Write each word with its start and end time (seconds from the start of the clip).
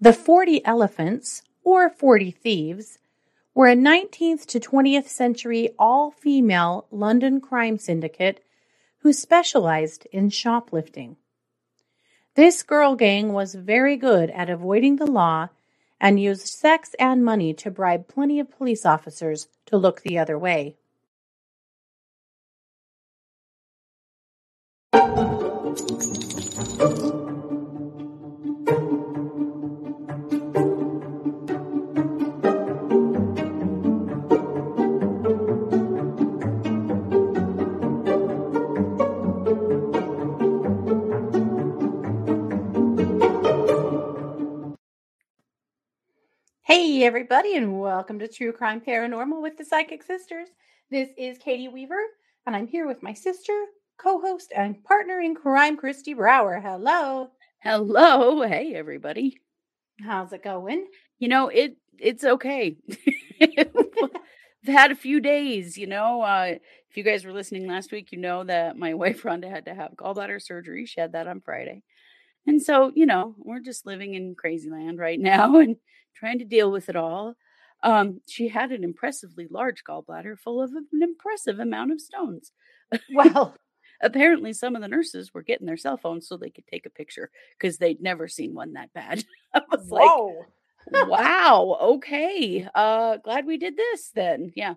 The 0.00 0.12
40 0.12 0.64
Elephants, 0.64 1.42
or 1.64 1.90
40 1.90 2.30
Thieves, 2.30 3.00
were 3.52 3.66
a 3.66 3.74
19th 3.74 4.46
to 4.46 4.60
20th 4.60 5.08
century 5.08 5.70
all 5.76 6.12
female 6.12 6.86
London 6.92 7.40
crime 7.40 7.78
syndicate 7.78 8.40
who 8.98 9.12
specialized 9.12 10.06
in 10.12 10.30
shoplifting. 10.30 11.16
This 12.36 12.62
girl 12.62 12.94
gang 12.94 13.32
was 13.32 13.56
very 13.56 13.96
good 13.96 14.30
at 14.30 14.48
avoiding 14.48 14.96
the 14.96 15.06
law 15.06 15.48
and 16.00 16.20
used 16.20 16.46
sex 16.46 16.94
and 17.00 17.24
money 17.24 17.52
to 17.54 17.68
bribe 17.68 18.06
plenty 18.06 18.38
of 18.38 18.56
police 18.56 18.86
officers 18.86 19.48
to 19.66 19.76
look 19.76 20.02
the 20.02 20.16
other 20.16 20.38
way. 20.38 20.76
Hey, 46.68 47.02
everybody, 47.04 47.56
and 47.56 47.80
welcome 47.80 48.18
to 48.18 48.28
True 48.28 48.52
Crime 48.52 48.82
Paranormal 48.82 49.40
with 49.40 49.56
the 49.56 49.64
Psychic 49.64 50.02
Sisters. 50.02 50.48
This 50.90 51.08
is 51.16 51.38
Katie 51.38 51.66
Weaver, 51.66 51.98
and 52.46 52.54
I'm 52.54 52.66
here 52.66 52.86
with 52.86 53.02
my 53.02 53.14
sister, 53.14 53.54
co 53.96 54.20
host, 54.20 54.52
and 54.54 54.84
partner 54.84 55.18
in 55.18 55.34
crime, 55.34 55.78
Christy 55.78 56.12
Brower. 56.12 56.60
Hello. 56.60 57.30
Hello. 57.60 58.42
Hey, 58.42 58.74
everybody. 58.74 59.40
How's 60.04 60.34
it 60.34 60.44
going? 60.44 60.86
You 61.18 61.28
know, 61.28 61.48
it 61.48 61.78
it's 61.98 62.22
okay. 62.22 62.76
I've 63.40 64.10
had 64.66 64.90
a 64.90 64.94
few 64.94 65.20
days, 65.20 65.78
you 65.78 65.86
know. 65.86 66.20
Uh, 66.20 66.56
if 66.90 66.98
you 66.98 67.02
guys 67.02 67.24
were 67.24 67.32
listening 67.32 67.66
last 67.66 67.92
week, 67.92 68.12
you 68.12 68.18
know 68.18 68.44
that 68.44 68.76
my 68.76 68.92
wife 69.02 69.22
Rhonda 69.22 69.48
had 69.48 69.64
to 69.64 69.74
have 69.74 69.92
gallbladder 69.92 70.42
surgery. 70.42 70.84
She 70.84 71.00
had 71.00 71.12
that 71.12 71.28
on 71.28 71.40
Friday. 71.40 71.82
And 72.46 72.60
so, 72.62 72.92
you 72.94 73.06
know, 73.06 73.34
we're 73.38 73.60
just 73.60 73.86
living 73.86 74.12
in 74.12 74.34
crazy 74.34 74.68
land 74.68 74.98
right 74.98 75.18
now 75.18 75.56
and 75.60 75.76
trying 76.18 76.38
to 76.40 76.44
deal 76.44 76.70
with 76.70 76.88
it 76.88 76.96
all. 76.96 77.34
Um, 77.82 78.20
she 78.26 78.48
had 78.48 78.72
an 78.72 78.82
impressively 78.82 79.46
large 79.48 79.84
gallbladder 79.84 80.38
full 80.38 80.60
of 80.60 80.72
an 80.72 80.86
impressive 81.00 81.60
amount 81.60 81.92
of 81.92 82.00
stones. 82.00 82.52
Well, 83.14 83.54
Apparently, 84.00 84.52
some 84.52 84.76
of 84.76 84.82
the 84.82 84.88
nurses 84.88 85.34
were 85.34 85.42
getting 85.42 85.66
their 85.66 85.76
cell 85.76 85.96
phones 85.96 86.28
so 86.28 86.36
they 86.36 86.50
could 86.50 86.66
take 86.66 86.86
a 86.86 86.90
picture 86.90 87.30
because 87.58 87.78
they'd 87.78 88.00
never 88.00 88.28
seen 88.28 88.54
one 88.54 88.74
that 88.74 88.92
bad. 88.92 89.24
I 89.54 89.60
was 89.70 89.88
whoa. 89.88 90.44
like, 90.90 91.08
wow, 91.08 91.78
okay. 91.80 92.66
Uh, 92.74 93.16
glad 93.16 93.44
we 93.44 93.58
did 93.58 93.76
this 93.76 94.10
then. 94.14 94.52
Yeah. 94.54 94.74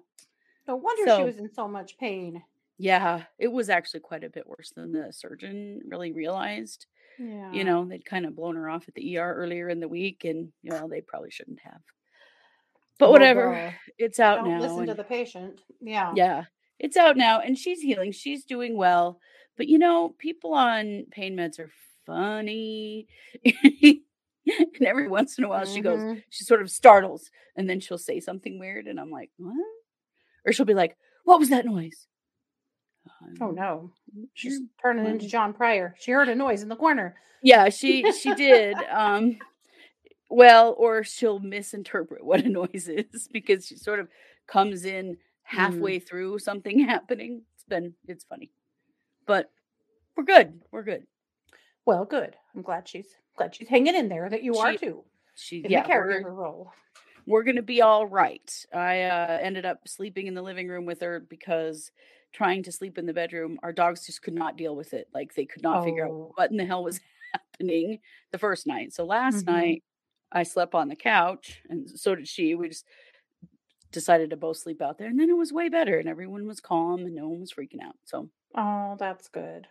no 0.68 0.76
wonder 0.76 1.16
she 1.16 1.24
was 1.24 1.38
in 1.38 1.54
so 1.54 1.68
much 1.68 1.98
pain. 2.00 2.42
Yeah, 2.80 3.24
it 3.38 3.50
was 3.52 3.70
actually 3.70 4.00
quite 4.00 4.24
a 4.24 4.30
bit 4.30 4.48
worse 4.48 4.72
than 4.76 4.92
the 4.92 5.14
surgeon 5.14 5.82
really 5.88 6.12
realized. 6.12 6.88
Yeah. 7.20 7.52
You 7.52 7.64
know, 7.64 7.86
they'd 7.86 8.06
kind 8.06 8.26
of 8.26 8.36
blown 8.36 8.56
her 8.56 8.70
off 8.70 8.88
at 8.88 8.96
the 8.96 9.18
ER 9.18 9.34
earlier 9.36 9.70
in 9.70 9.80
the 9.80 9.88
week, 9.88 10.24
and 10.26 10.52
you 10.64 10.72
know, 10.72 10.88
they 10.90 11.02
probably 11.02 11.32
shouldn't 11.32 11.60
have. 11.64 11.82
But 13.00 13.06
Well, 13.08 13.14
whatever, 13.14 13.74
it's 13.98 14.20
out 14.20 14.44
Don't 14.44 14.50
now. 14.50 14.60
listen 14.60 14.86
to 14.88 14.94
the 14.94 15.04
patient. 15.04 15.60
Yeah. 15.80 16.14
yeah, 16.16 16.44
it's 16.80 16.98
out 16.98 17.18
now, 17.18 17.40
and 17.40 17.58
she's 17.58 17.82
healing. 17.82 18.12
She's 18.12 18.44
doing 18.46 18.76
well. 18.78 19.20
But 19.58 19.68
you 19.68 19.78
know, 19.80 20.16
people 20.18 20.54
on 20.54 21.06
pain 21.12 21.36
meds 21.36 21.60
are 21.60 21.72
funny. 22.06 23.08
and 23.46 24.02
every 24.86 25.08
once 25.08 25.38
in 25.38 25.44
a 25.44 25.50
while, 25.50 25.66
she 25.66 25.82
goes, 25.82 26.00
Mhm. 26.00 26.24
she 26.30 26.44
sort 26.44 26.62
of 26.62 26.70
startles, 26.72 27.30
and 27.56 27.70
then 27.70 27.80
she'll 27.80 27.98
say 27.98 28.20
something 28.20 28.60
weird, 28.60 28.88
and 28.88 29.00
I'm 29.00 29.12
like, 29.12 29.30
what? 29.38 29.54
Or 30.46 30.52
she'll 30.54 30.66
be 30.66 30.74
like, 30.74 30.98
what 31.26 31.40
was 31.40 31.50
that 31.50 31.66
noise? 31.66 32.08
Oh 33.42 33.50
Um, 33.50 33.56
no. 33.56 33.92
She's 34.34 34.54
you're 34.54 34.62
turning 34.82 35.06
into. 35.06 35.28
John 35.28 35.54
Pryor. 35.54 35.96
She 36.00 36.12
heard 36.12 36.30
a 36.30 36.36
noise 36.36 36.62
in 36.64 36.70
the 36.70 36.76
corner. 36.76 37.16
Yeah, 37.44 37.70
she 37.70 38.12
she 38.12 38.34
did. 38.36 38.76
Um 38.92 39.38
well, 40.30 40.76
or 40.78 41.04
she'll 41.04 41.40
misinterpret 41.40 42.24
what 42.24 42.42
a 42.46 42.50
noise 42.62 42.88
is 42.90 43.28
because 43.32 43.66
she 43.66 43.76
sort 43.76 44.00
of 44.00 44.08
comes 44.48 44.86
in 44.86 45.18
halfway 45.44 46.00
through 46.00 46.40
something 46.40 46.80
happening. 46.88 47.44
It's 47.56 47.64
been 47.66 47.94
it's 48.08 48.24
funny. 48.24 48.52
But 49.26 49.50
we're 50.16 50.24
good. 50.24 50.62
We're 50.72 50.84
good. 50.84 51.04
Well, 51.86 52.06
good. 52.06 52.36
I'm 52.56 52.62
glad 52.62 52.88
she's 52.88 53.08
glad 53.38 53.56
she's 53.56 53.68
hanging 53.70 53.96
in 53.96 54.08
there. 54.10 54.30
That 54.30 54.44
you 54.44 54.58
are 54.58 54.76
too. 54.76 55.04
She 55.36 55.58
In 55.64 55.72
yeah, 55.72 55.84
the 55.84 55.90
we're, 55.90 56.22
caregiver 56.22 56.36
role. 56.36 56.72
we're 57.26 57.44
gonna 57.44 57.62
be 57.62 57.82
all 57.82 58.06
right. 58.06 58.66
I 58.74 59.04
uh 59.04 59.40
ended 59.42 59.66
up 59.66 59.88
sleeping 59.88 60.28
in 60.28 60.34
the 60.34 60.42
living 60.42 60.68
room 60.68 60.86
with 60.86 61.02
her 61.02 61.20
because 61.20 61.92
trying 62.34 62.64
to 62.64 62.72
sleep 62.72 62.98
in 62.98 63.06
the 63.06 63.14
bedroom, 63.14 63.60
our 63.64 63.74
dogs 63.74 64.06
just 64.06 64.22
could 64.22 64.34
not 64.34 64.58
deal 64.58 64.76
with 64.76 64.94
it. 64.94 65.08
Like 65.14 65.34
they 65.36 65.46
could 65.46 65.64
not 65.64 65.84
figure 65.84 66.06
out 66.06 66.12
Oh. 66.12 66.32
what 66.36 66.52
in 66.52 66.58
the 66.58 66.66
hell 66.66 66.84
was 66.84 67.00
happening 67.34 68.00
the 68.32 68.38
first 68.38 68.66
night. 68.68 68.94
So 68.94 69.04
last 69.06 69.46
Mhm. 69.46 69.48
night 69.48 69.84
I 70.32 70.44
slept 70.44 70.74
on 70.76 70.88
the 70.88 70.96
couch 70.96 71.62
and 71.70 71.90
so 71.90 72.16
did 72.16 72.28
she. 72.28 72.56
We 72.56 72.70
just 72.70 72.86
decided 73.92 74.30
to 74.30 74.38
both 74.38 74.58
sleep 74.58 74.82
out 74.82 74.98
there 74.98 75.08
and 75.08 75.20
then 75.20 75.30
it 75.30 75.36
was 75.38 75.52
way 75.52 75.68
better 75.68 76.00
and 76.00 76.08
everyone 76.08 76.48
was 76.48 76.62
calm 76.62 77.02
and 77.06 77.14
no 77.16 77.28
one 77.28 77.42
was 77.42 77.52
freaking 77.54 77.82
out. 77.84 77.96
So 78.06 78.30
Oh, 78.56 78.96
that's 79.00 79.28
good. 79.28 79.68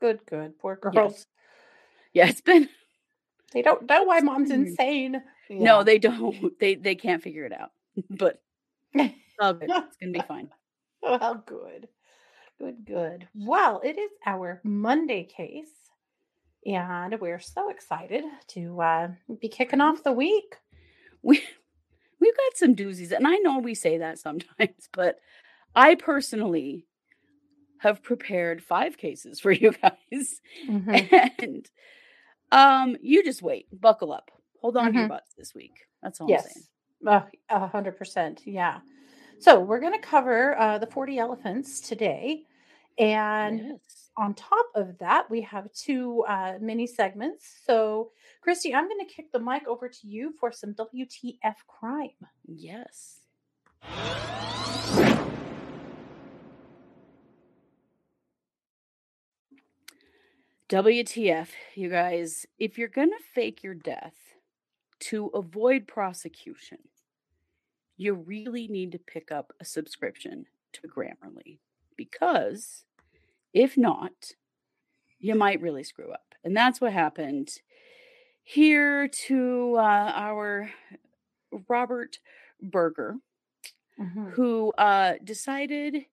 Good, 0.00 0.24
good. 0.26 0.58
Poor 0.58 0.76
girls. 0.76 0.94
Yes. 0.94 1.26
yeah, 2.12 2.26
it's 2.28 2.40
been 2.40 2.68
They 3.52 3.62
don't 3.62 3.88
know 3.88 4.02
why 4.04 4.20
mom's 4.20 4.50
insane. 4.50 5.22
no, 5.50 5.82
they 5.82 5.98
don't. 5.98 6.36
They 6.60 6.74
they 6.74 6.94
can't 6.94 7.22
figure 7.22 7.44
it 7.46 7.52
out. 7.52 7.72
But 8.10 8.42
they. 8.94 9.16
it's. 9.38 9.62
It's 9.62 9.96
gonna 9.96 10.12
be 10.12 10.20
fine. 10.28 10.50
well, 11.02 11.42
good. 11.46 11.88
Good, 12.58 12.84
good. 12.86 13.28
Well, 13.34 13.80
it 13.84 13.98
is 13.98 14.10
our 14.26 14.60
Monday 14.64 15.24
case. 15.24 15.68
And 16.64 17.18
we're 17.20 17.40
so 17.40 17.70
excited 17.70 18.22
to 18.48 18.80
uh, 18.80 19.08
be 19.40 19.48
kicking 19.48 19.80
off 19.80 20.04
the 20.04 20.12
week. 20.12 20.56
we 21.22 21.42
we've 22.20 22.36
got 22.36 22.56
some 22.56 22.76
doozies 22.76 23.10
and 23.10 23.26
i 23.26 23.34
know 23.38 23.58
we 23.58 23.74
say 23.74 23.98
that 23.98 24.16
sometimes 24.16 24.88
but 24.92 25.18
i 25.74 25.96
personally 25.96 26.86
have 27.78 28.00
prepared 28.02 28.62
five 28.62 28.96
cases 28.96 29.40
for 29.40 29.50
you 29.50 29.72
guys 29.82 30.40
Mhm. 30.68 31.32
and 31.40 31.70
um 32.52 32.96
you 33.02 33.24
just 33.24 33.42
wait 33.42 33.66
buckle 33.72 34.12
up 34.12 34.30
hold 34.60 34.76
on 34.76 34.92
to 34.92 34.98
your 34.98 35.06
Mhm. 35.06 35.08
butts 35.08 35.34
this 35.36 35.52
week 35.52 35.74
that's 36.00 36.20
all 36.20 36.32
i'm 36.32 36.38
saying 36.38 36.52
Yes, 36.54 36.68
Uh, 37.04 37.22
a 37.48 37.66
hundred 37.66 37.96
percent. 37.98 38.42
Yeah. 38.46 38.78
So 39.42 39.58
we're 39.58 39.80
going 39.80 39.92
to 39.92 39.98
cover 39.98 40.56
uh, 40.56 40.78
the 40.78 40.86
forty 40.86 41.18
elephants 41.18 41.80
today, 41.80 42.44
and 42.96 43.58
yes. 43.58 44.10
on 44.16 44.34
top 44.34 44.66
of 44.76 44.96
that, 44.98 45.28
we 45.28 45.40
have 45.40 45.72
two 45.72 46.24
uh, 46.28 46.58
mini 46.60 46.86
segments. 46.86 47.44
So, 47.66 48.12
Christy, 48.40 48.72
I'm 48.72 48.86
going 48.88 49.04
to 49.04 49.12
kick 49.12 49.32
the 49.32 49.40
mic 49.40 49.66
over 49.66 49.88
to 49.88 50.06
you 50.06 50.32
for 50.38 50.52
some 50.52 50.74
WTF 50.74 51.56
crime. 51.66 52.10
yes 52.46 53.18
WTF, 60.68 61.48
you 61.74 61.88
guys, 61.90 62.46
if 62.60 62.78
you're 62.78 62.86
going 62.86 63.10
to 63.10 63.18
fake 63.34 63.64
your 63.64 63.74
death 63.74 64.14
to 65.00 65.26
avoid 65.34 65.88
prosecution, 65.88 66.78
you 67.96 68.14
really 68.14 68.68
need 68.68 68.92
to 68.92 68.98
pick 68.98 69.30
up 69.32 69.52
a 69.60 69.64
subscription 69.64 70.46
to 70.72 70.88
Grammarly 70.88 71.58
because 71.96 72.84
if 73.52 73.76
not, 73.76 74.32
you 75.18 75.34
might 75.34 75.60
really 75.60 75.84
screw 75.84 76.12
up. 76.12 76.34
And 76.44 76.56
that's 76.56 76.80
what 76.80 76.92
happened 76.92 77.50
here 78.42 79.08
to 79.08 79.74
uh, 79.78 80.12
our 80.14 80.70
Robert 81.68 82.18
Berger, 82.60 83.16
Mhm. 83.98 84.30
who 84.34 84.72
uh, 84.78 85.14
decided 85.22 86.06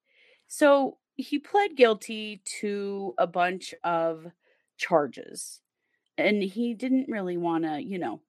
so 0.48 0.98
he 1.16 1.38
pled 1.40 1.76
guilty 1.76 2.42
to 2.46 3.14
a 3.18 3.28
bunch 3.28 3.74
of 3.84 4.28
charges 4.78 5.62
and 6.18 6.42
he 6.44 6.74
didn't 6.74 7.10
really 7.10 7.38
want 7.38 7.64
to 7.66 7.82
you 7.84 7.98
know 8.00 8.22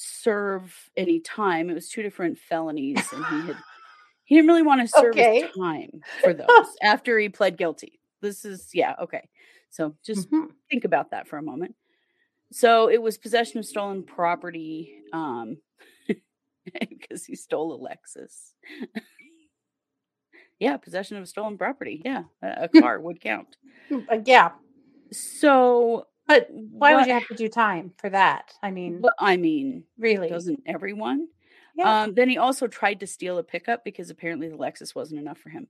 serve 0.00 0.74
any 0.96 1.18
time 1.20 1.68
it 1.70 1.74
was 1.74 1.88
two 1.88 2.02
different 2.02 2.38
felonies 2.38 3.12
and 3.12 3.24
he 3.26 3.46
had 3.46 3.56
he 4.24 4.36
didn't 4.36 4.48
really 4.48 4.62
want 4.62 4.80
to 4.80 4.86
serve 4.86 5.16
Okay. 5.16 5.40
his 5.42 5.52
time 5.58 5.90
for 6.22 6.32
those 6.34 6.76
after 6.82 7.18
he 7.18 7.28
pled 7.28 7.56
guilty 7.58 7.98
this 8.22 8.44
is 8.44 8.70
yeah 8.74 8.94
okay 9.02 9.28
so 9.70 9.94
just 10.04 10.28
Mhm. 10.28 10.48
think 10.70 10.84
about 10.84 11.10
that 11.10 11.28
for 11.28 11.38
a 11.38 11.42
moment. 11.42 11.74
So 12.52 12.88
it 12.88 13.00
was 13.02 13.18
possession 13.18 13.58
of 13.58 13.66
stolen 13.66 14.02
property 14.04 14.94
um 15.12 15.58
because 16.88 17.24
he 17.24 17.36
stole 17.36 17.74
a 17.74 17.78
Lexus. 17.78 18.52
yeah, 20.58 20.76
possession 20.76 21.16
of 21.18 21.28
stolen 21.28 21.58
property. 21.58 22.02
Yeah, 22.04 22.24
a, 22.42 22.64
a 22.64 22.68
car 22.68 23.00
would 23.00 23.20
count. 23.20 23.56
Uh, 24.10 24.18
yeah. 24.24 24.50
So 25.12 26.07
But 26.28 26.48
why 26.50 26.92
what, 26.92 27.00
would 27.00 27.06
you 27.06 27.14
have 27.14 27.26
to 27.28 27.34
do 27.34 27.48
time 27.48 27.92
for 27.96 28.10
that? 28.10 28.52
I 28.62 28.70
mean, 28.70 29.00
but 29.00 29.14
I 29.18 29.38
mean, 29.38 29.84
really? 29.98 30.28
doesn't 30.28 30.62
everyone? 30.66 31.28
Yeah. 31.74 32.02
Um, 32.02 32.14
then 32.14 32.28
he 32.28 32.36
also 32.36 32.66
tried 32.66 33.00
to 33.00 33.06
steal 33.06 33.38
a 33.38 33.42
pickup 33.42 33.82
because 33.82 34.10
apparently 34.10 34.48
the 34.48 34.56
Lexus 34.56 34.94
wasn't 34.94 35.20
enough 35.20 35.38
for 35.38 35.48
him. 35.48 35.68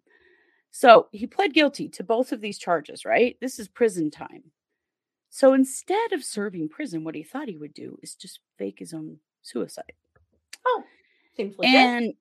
So 0.71 1.07
he 1.13 1.27
pled 1.27 1.55
guilty 1.55 1.89
to 1.91 2.03
both 2.03 2.33
of 2.33 2.41
these 2.41 2.59
charges, 2.59 3.05
right? 3.05 3.37
This 3.41 3.59
is 3.59 3.69
prison 3.69 4.11
time. 4.11 4.45
So 5.31 5.53
instead 5.53 6.13
of 6.13 6.25
serving 6.25 6.71
prison, 6.71 7.05
what 7.05 7.15
he 7.15 7.23
thought 7.23 7.49
he 7.49 7.57
would 7.57 7.75
do 7.75 7.99
is 8.03 8.15
just 8.15 8.41
fake 8.59 8.79
his 8.79 8.93
own 8.93 9.19
suicide. 9.43 9.93
oh, 10.67 10.83
seems 11.37 11.57
legit. 11.57 11.75
And 11.75 12.15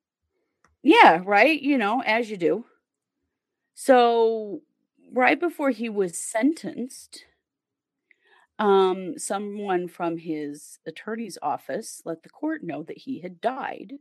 yeah, 0.83 1.21
right, 1.25 1.59
you 1.59 1.77
know, 1.77 2.03
as 2.05 2.29
you 2.29 2.37
do. 2.37 2.65
So 3.73 4.61
right 5.11 5.39
before 5.39 5.71
he 5.71 5.89
was 5.89 6.17
sentenced, 6.17 7.25
um, 8.59 9.17
someone 9.17 9.87
from 9.87 10.17
his 10.17 10.79
attorney's 10.85 11.37
office 11.41 12.01
let 12.05 12.23
the 12.23 12.29
court 12.29 12.63
know 12.63 12.83
that 12.83 12.97
he 12.97 13.19
had 13.21 13.39
died 13.41 13.93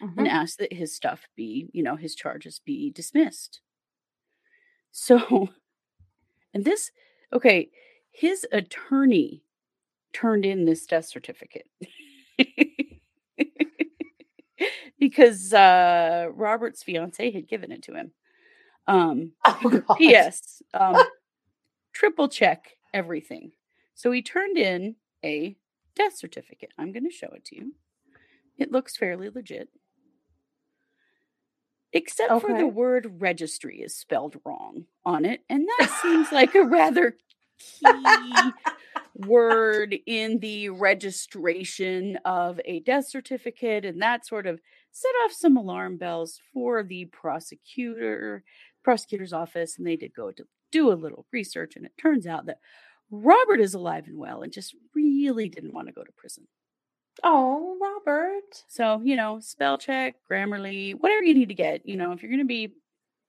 and 0.00 0.26
Mhm. 0.26 0.26
asked 0.26 0.58
that 0.58 0.72
his 0.72 0.94
stuff 0.94 1.26
be, 1.36 1.68
you 1.72 1.82
know, 1.82 1.96
his 1.96 2.14
charges 2.14 2.60
be 2.64 2.90
dismissed. 2.90 3.60
So, 4.92 5.18
and 6.54 6.64
this, 6.64 6.90
okay, 7.32 7.70
his 8.10 8.46
attorney 8.52 9.42
turned 10.12 10.44
in 10.44 10.64
this 10.66 10.86
death 10.86 11.06
certificate 11.06 11.66
because 14.98 15.52
uh, 15.52 16.28
Robert's 16.34 16.82
fiance 16.82 17.30
had 17.30 17.48
given 17.48 17.72
it 17.72 17.82
to 17.84 17.94
him. 17.94 18.12
Um, 18.86 19.32
Oh. 19.88 19.94
P.S. 19.96 20.62
Um, 20.74 20.96
triple 21.92 22.28
check 22.28 22.76
everything. 22.94 23.52
So 24.02 24.10
he 24.10 24.20
turned 24.20 24.58
in 24.58 24.96
a 25.24 25.56
death 25.94 26.16
certificate. 26.16 26.70
I'm 26.76 26.90
going 26.90 27.04
to 27.04 27.16
show 27.16 27.28
it 27.36 27.44
to 27.44 27.56
you. 27.56 27.74
It 28.58 28.72
looks 28.72 28.96
fairly 28.96 29.30
legit. 29.30 29.68
Except 31.92 32.40
for 32.40 32.58
the 32.58 32.66
word 32.66 33.20
registry 33.20 33.80
is 33.80 33.94
spelled 33.96 34.40
wrong 34.44 34.86
on 35.04 35.24
it. 35.24 35.42
And 35.48 35.68
that 35.78 36.00
seems 36.02 36.32
like 36.32 36.56
a 36.56 36.64
rather 36.64 37.16
key 37.60 38.50
word 39.14 39.94
in 40.04 40.40
the 40.40 40.70
registration 40.70 42.18
of 42.24 42.60
a 42.64 42.80
death 42.80 43.06
certificate. 43.08 43.84
And 43.84 44.02
that 44.02 44.26
sort 44.26 44.48
of 44.48 44.58
set 44.90 45.12
off 45.24 45.30
some 45.30 45.56
alarm 45.56 45.96
bells 45.96 46.40
for 46.52 46.82
the 46.82 47.04
prosecutor, 47.04 48.42
prosecutor's 48.82 49.32
office. 49.32 49.78
And 49.78 49.86
they 49.86 49.94
did 49.94 50.12
go 50.12 50.32
to 50.32 50.42
do 50.72 50.90
a 50.90 50.94
little 50.94 51.24
research. 51.30 51.76
And 51.76 51.86
it 51.86 51.92
turns 51.96 52.26
out 52.26 52.46
that 52.46 52.58
Robert 53.12 53.60
is 53.60 53.74
alive 53.74 54.06
and 54.06 54.18
well 54.18 54.40
and 54.42 54.52
just 54.52 54.74
really 54.94 55.48
didn't 55.48 55.74
want 55.74 55.86
to 55.86 55.92
go 55.92 56.02
to 56.02 56.12
prison. 56.16 56.48
Oh, 57.22 57.76
Robert. 57.80 58.64
So, 58.68 59.02
you 59.04 59.16
know, 59.16 59.38
spell 59.40 59.76
check, 59.76 60.16
Grammarly, 60.28 60.94
whatever 60.98 61.22
you 61.22 61.34
need 61.34 61.50
to 61.50 61.54
get. 61.54 61.86
You 61.86 61.96
know, 61.96 62.12
if 62.12 62.22
you're 62.22 62.30
going 62.30 62.40
to 62.40 62.46
be 62.46 62.74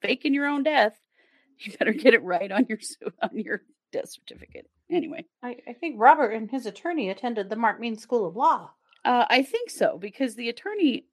faking 0.01 0.33
your 0.33 0.47
own 0.47 0.63
death, 0.63 0.97
you 1.59 1.74
better 1.77 1.91
get 1.91 2.13
it 2.13 2.24
right 2.24 2.51
on 2.51 2.65
your 2.69 2.80
on 3.21 3.38
your 3.38 3.62
death 3.91 4.09
certificate. 4.09 4.68
Anyway, 4.89 5.25
I, 5.44 5.57
I 5.68 5.74
think 5.74 5.95
Robert 6.00 6.31
and 6.31 6.50
his 6.50 6.65
attorney 6.65 7.09
attended 7.09 7.50
the 7.50 7.56
Mark 7.57 7.80
Mean 7.80 7.97
School 7.97 8.25
of 8.25 8.35
Law. 8.35 8.71
uh, 9.03 9.25
I 9.30 9.44
think 9.44 9.69
so 9.69 9.97
because 9.97 10.35
the 10.35 10.50
attorney, 10.50 11.07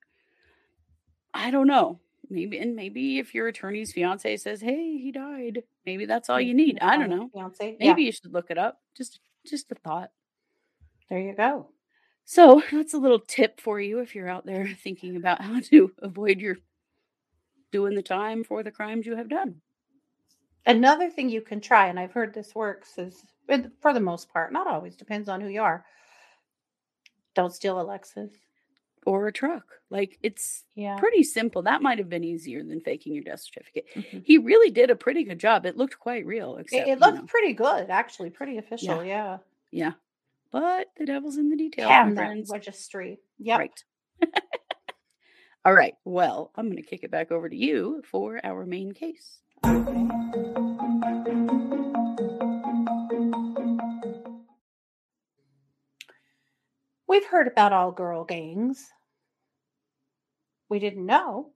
I 1.35 1.51
don't 1.51 1.67
know, 1.67 1.99
maybe 2.31 2.59
and 2.59 2.75
maybe 2.77 3.19
if 3.19 3.35
your 3.35 3.49
attorney's 3.49 3.93
fiance 3.93 4.37
says, 4.39 4.61
"Hey, 4.61 4.99
he 4.99 5.13
died," 5.13 5.65
maybe 5.87 6.07
that's 6.07 6.31
all 6.31 6.41
you 6.41 6.55
need. 6.55 6.79
I 6.81 6.97
don't 6.97 7.11
know. 7.11 7.29
Fiance. 7.33 7.77
Maybe 7.79 8.03
Yeah, 8.03 8.07
you 8.07 8.13
should 8.13 8.33
look 8.33 8.51
it 8.51 8.59
up. 8.59 8.81
Just 8.97 9.21
just 9.47 9.71
a 9.73 9.75
thought. 9.75 10.11
there 11.09 11.21
you 11.21 11.35
go. 11.35 11.69
So 12.25 12.63
that's 12.73 12.95
a 12.95 12.99
little 12.99 13.21
tip 13.21 13.61
for 13.61 13.81
you 13.81 13.99
if 14.01 14.15
you're 14.15 14.29
out 14.29 14.47
there 14.47 14.69
thinking 14.83 15.17
about 15.17 15.43
how 15.43 15.61
to 15.61 15.93
avoid 15.99 16.41
your 16.41 16.57
doing 17.73 17.95
the 17.95 18.03
time 18.03 18.45
for 18.45 18.63
the 18.63 18.71
crimes 18.71 19.07
you 19.07 19.17
have 19.17 19.29
done. 19.29 19.61
Another 20.67 21.09
thing 21.11 21.31
you 21.31 21.41
can 21.41 21.61
try, 21.61 21.87
and 21.87 21.99
I've 21.99 22.13
heard 22.13 22.35
this 22.35 22.55
works, 22.55 22.99
is 22.99 23.25
for 23.81 23.93
the 23.95 24.01
most 24.01 24.31
part, 24.33 24.53
not 24.53 24.67
always, 24.67 24.95
depends 24.97 25.29
on 25.29 25.41
who 25.41 25.49
you 25.49 25.63
are. 25.63 25.85
Don't 27.35 27.55
steal 27.55 27.81
a 27.81 27.85
Lexus. 27.85 28.31
Or 29.07 29.27
a 29.27 29.33
truck. 29.33 29.65
Like 29.91 30.19
it's 30.23 30.65
Yeah. 30.75 30.97
pretty 30.99 31.23
simple. 31.23 31.63
That 31.63 31.83
might 31.83 31.99
have 31.99 32.09
been 32.09 32.25
easier 32.25 32.63
than 32.63 32.81
faking 32.81 33.15
your 33.15 33.25
death 33.25 33.41
certificate. 33.41 33.87
Mhm. 33.95 34.23
He 34.25 34.39
really 34.39 34.71
did 34.71 34.91
a 34.91 34.97
pretty 34.97 35.25
good 35.25 35.39
job. 35.41 35.67
It 35.67 35.77
looked 35.77 35.99
quite 35.99 36.25
real, 36.27 36.57
It, 36.57 36.63
except 36.63 36.89
it 36.89 36.91
you 36.91 36.97
looked 36.97 37.19
know, 37.19 37.27
pretty 37.27 37.53
good, 37.55 37.91
actually, 37.91 38.31
pretty 38.31 38.59
official. 38.59 39.05
Yeah. 39.05 39.39
yeah. 39.71 39.93
But 40.53 40.89
the 40.97 41.07
devil's 41.07 41.37
in 41.39 41.49
the 41.51 41.57
details, 41.57 41.89
my 41.89 42.43
registry. 42.49 43.21
Yep. 43.39 43.59
Right. 43.59 43.85
All 45.65 45.75
right. 45.75 45.95
Well, 46.05 46.51
I'm 46.57 46.67
going 46.71 46.83
to 46.83 46.89
kick 46.89 47.05
it 47.05 47.11
back 47.11 47.31
over 47.31 47.49
to 47.49 47.57
you 47.57 48.03
for 48.11 48.41
our 48.45 48.65
main 48.67 48.93
case. 48.93 49.41
We've 57.11 57.27
heard 57.27 57.49
about 57.49 57.73
all 57.73 57.91
girl 57.91 58.23
gangs. 58.23 58.89
We 60.69 60.79
didn't 60.79 61.05
know 61.05 61.51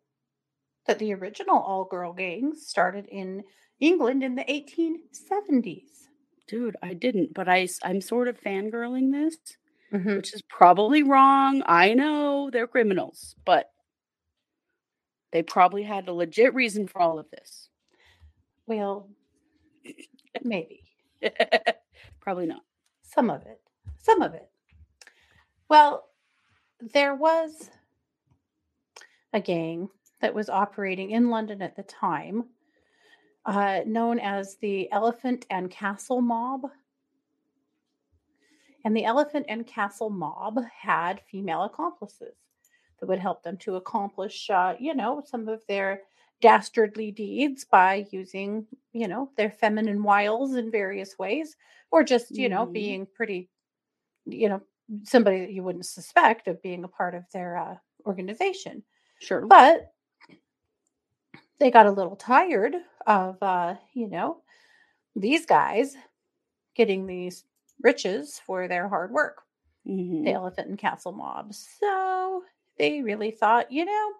that 0.89 0.99
the 0.99 1.15
original 1.15 1.57
all 1.61 1.85
girl 1.85 2.13
gangs 2.13 2.67
started 2.67 3.07
in 3.07 3.45
England 3.79 4.25
in 4.25 4.35
the 4.35 4.43
1870s. 4.43 6.09
Dude, 6.49 6.75
I 6.83 6.93
didn't, 6.95 7.35
but 7.35 7.49
I, 7.49 7.69
I'm 7.85 8.01
sort 8.01 8.27
of 8.27 8.41
fangirling 8.41 9.13
this, 9.13 9.37
Mhm. 9.93 10.17
which 10.17 10.35
is 10.35 10.43
probably 10.43 11.05
wrong. 11.05 11.63
I 11.67 11.95
know 11.95 12.51
they're 12.51 12.67
criminals, 12.67 13.37
but 13.45 13.71
they 15.31 15.45
probably 15.45 15.85
had 15.85 16.09
a 16.09 16.13
legit 16.13 16.53
reason 16.53 16.89
for 16.89 17.01
all 17.01 17.21
of 17.21 17.31
this. 17.31 17.69
Well, 18.67 19.09
maybe. 20.43 20.83
probably 22.21 22.47
not. 22.47 22.63
Some 23.05 23.31
of 23.31 23.43
it. 23.43 23.61
Some 24.03 24.21
of 24.21 24.35
it. 24.35 24.49
Well, 25.75 26.05
there 26.81 27.17
was 27.17 27.69
a 29.33 29.41
gang 29.41 29.89
that 30.21 30.33
was 30.33 30.49
operating 30.49 31.11
in 31.11 31.31
London 31.31 31.61
at 31.63 31.75
the 31.75 31.83
time, 31.83 32.45
uh, 33.45 33.81
known 33.85 34.21
as 34.21 34.55
the 34.59 34.89
Elephant 34.93 35.47
and 35.51 35.69
Castle 35.69 36.21
Mob. 36.21 36.71
And 38.85 38.97
the 38.97 39.05
Elephant 39.05 39.47
and 39.49 39.67
Castle 39.67 40.11
Mob 40.11 40.61
had 40.81 41.21
female 41.29 41.65
accomplices 41.65 42.37
that 43.01 43.09
would 43.09 43.19
help 43.19 43.43
them 43.43 43.57
to 43.57 43.75
accomplish, 43.75 44.49
uh, 44.51 44.77
you 44.79 44.95
know, 44.95 45.25
some 45.27 45.49
of 45.49 45.67
their 45.67 46.03
dastardly 46.41 47.11
deeds 47.11 47.65
by 47.65 48.07
using, 48.13 48.65
you 48.93 49.09
know, 49.09 49.29
their 49.37 49.51
feminine 49.51 50.05
wiles 50.05 50.55
in 50.55 50.71
various 50.71 51.19
ways, 51.19 51.57
or 51.91 52.05
just, 52.05 52.39
you 52.39 52.49
know, 52.49 52.65
Mhm. 52.65 52.73
being 52.73 53.07
pretty, 53.07 53.51
you 54.27 54.49
know, 54.49 54.63
somebody 55.03 55.41
that 55.41 55.53
you 55.53 55.63
wouldn't 55.63 55.87
suspect 55.87 56.49
of 56.49 56.63
being 56.63 56.85
a 56.85 56.89
part 56.89 57.15
of 57.15 57.25
their 57.33 57.57
uh, 57.57 57.77
organization. 58.07 58.83
Sure. 59.21 59.47
But 59.47 59.93
they 61.59 61.71
got 61.71 61.87
a 61.87 61.91
little 61.91 62.17
tired 62.17 62.75
of, 63.07 63.43
uh, 63.43 63.77
you 63.93 64.09
know, 64.09 64.43
these 65.17 65.47
guys 65.47 65.97
getting 66.75 67.07
these 67.07 67.45
riches 67.83 68.41
for 68.45 68.69
their 68.69 68.89
hard 68.89 69.13
work, 69.13 69.43
Mhm. 69.87 70.25
the 70.25 70.33
Elephant 70.33 70.69
and 70.69 70.79
Castle 70.79 71.13
mobs. 71.13 71.69
So 71.79 72.45
they 72.79 73.03
really 73.03 73.31
thought, 73.31 73.71
you 73.71 73.85
know, 73.85 74.13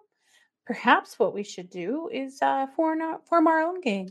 perhaps 0.65 1.19
what 1.19 1.33
we 1.33 1.43
should 1.43 1.69
do 1.69 2.09
is 2.09 2.41
uh, 2.41 2.67
form, 2.75 3.01
our, 3.01 3.19
form 3.25 3.47
our 3.47 3.61
own 3.61 3.81
gang 3.81 4.09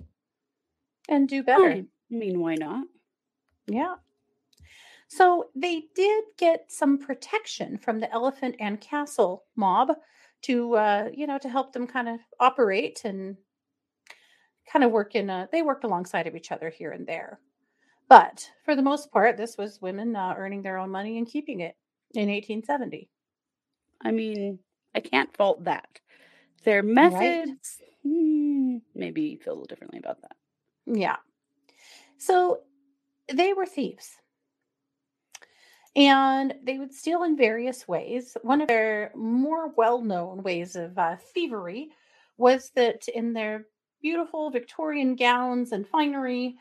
and 1.09 1.29
do 1.29 1.43
better. 1.43 1.71
I 1.71 1.85
mean, 2.11 2.41
why 2.41 2.55
not? 2.57 2.87
Yeah. 3.67 3.97
So 5.16 5.50
they 5.54 5.85
did 5.94 6.25
get 6.38 6.73
some 6.73 6.99
protection 6.99 7.78
from 7.78 8.00
the 8.00 8.11
Elephant 8.12 8.56
and 8.59 8.80
Castle 8.80 9.44
mob 9.54 9.92
to, 10.42 10.75
uh, 10.75 11.09
you 11.14 11.28
know, 11.28 11.38
to 11.38 11.49
help 11.49 11.73
them 11.73 11.87
kind 11.87 12.09
of 12.09 12.18
operate 12.40 13.02
and 13.04 13.37
kind 14.71 14.85
of 14.85 14.90
work 14.90 15.14
in. 15.14 15.30
A, 15.30 15.49
they 15.52 15.62
worked 15.62 15.85
alongside 15.85 16.26
of 16.26 16.35
each 16.35 16.50
other 16.50 16.68
here 16.68 16.90
and 16.90 17.06
there, 17.06 17.38
but 18.09 18.50
for 18.64 18.75
the 18.75 18.83
most 18.83 19.12
part, 19.12 19.37
this 19.37 19.56
was 19.56 19.80
women 19.80 20.16
uh, 20.16 20.35
earning 20.37 20.62
their 20.62 20.78
own 20.78 20.90
money 20.90 21.16
and 21.16 21.28
keeping 21.28 21.61
it 21.61 21.76
in 22.14 22.28
1870. 22.28 23.09
I 24.02 24.11
mean, 24.11 24.59
I 24.97 25.00
can't 25.00 25.35
fault 25.37 25.62
that. 25.62 26.00
Their 26.64 26.83
methods, 26.83 27.78
hmm, 28.02 28.78
maybe 28.97 29.37
feel 29.37 29.52
a 29.52 29.54
little 29.54 29.66
differently 29.66 30.00
about 30.00 30.23
that. 30.23 30.35
Yeah. 30.87 31.16
So 32.18 32.62
they 33.33 33.52
were 33.52 33.66
thieves. 33.66 34.16
And 35.97 36.55
they 36.65 36.79
would 36.79 36.93
steal 36.93 37.23
in 37.23 37.37
various 37.37 37.87
ways. 37.87 38.37
One 38.43 38.61
of 38.61 38.69
their 38.69 39.13
more 39.15 39.69
well 39.77 40.03
known 40.03 40.43
ways 40.43 40.75
of 40.75 40.99
uh, 40.99 41.17
thievery 41.33 41.91
was 42.37 42.71
that 42.75 43.07
in 43.09 43.33
their 43.33 43.67
beautiful 44.03 44.51
Victorian 44.51 45.15
gowns 45.15 45.73
and 45.73 45.87
finery, 45.87 46.57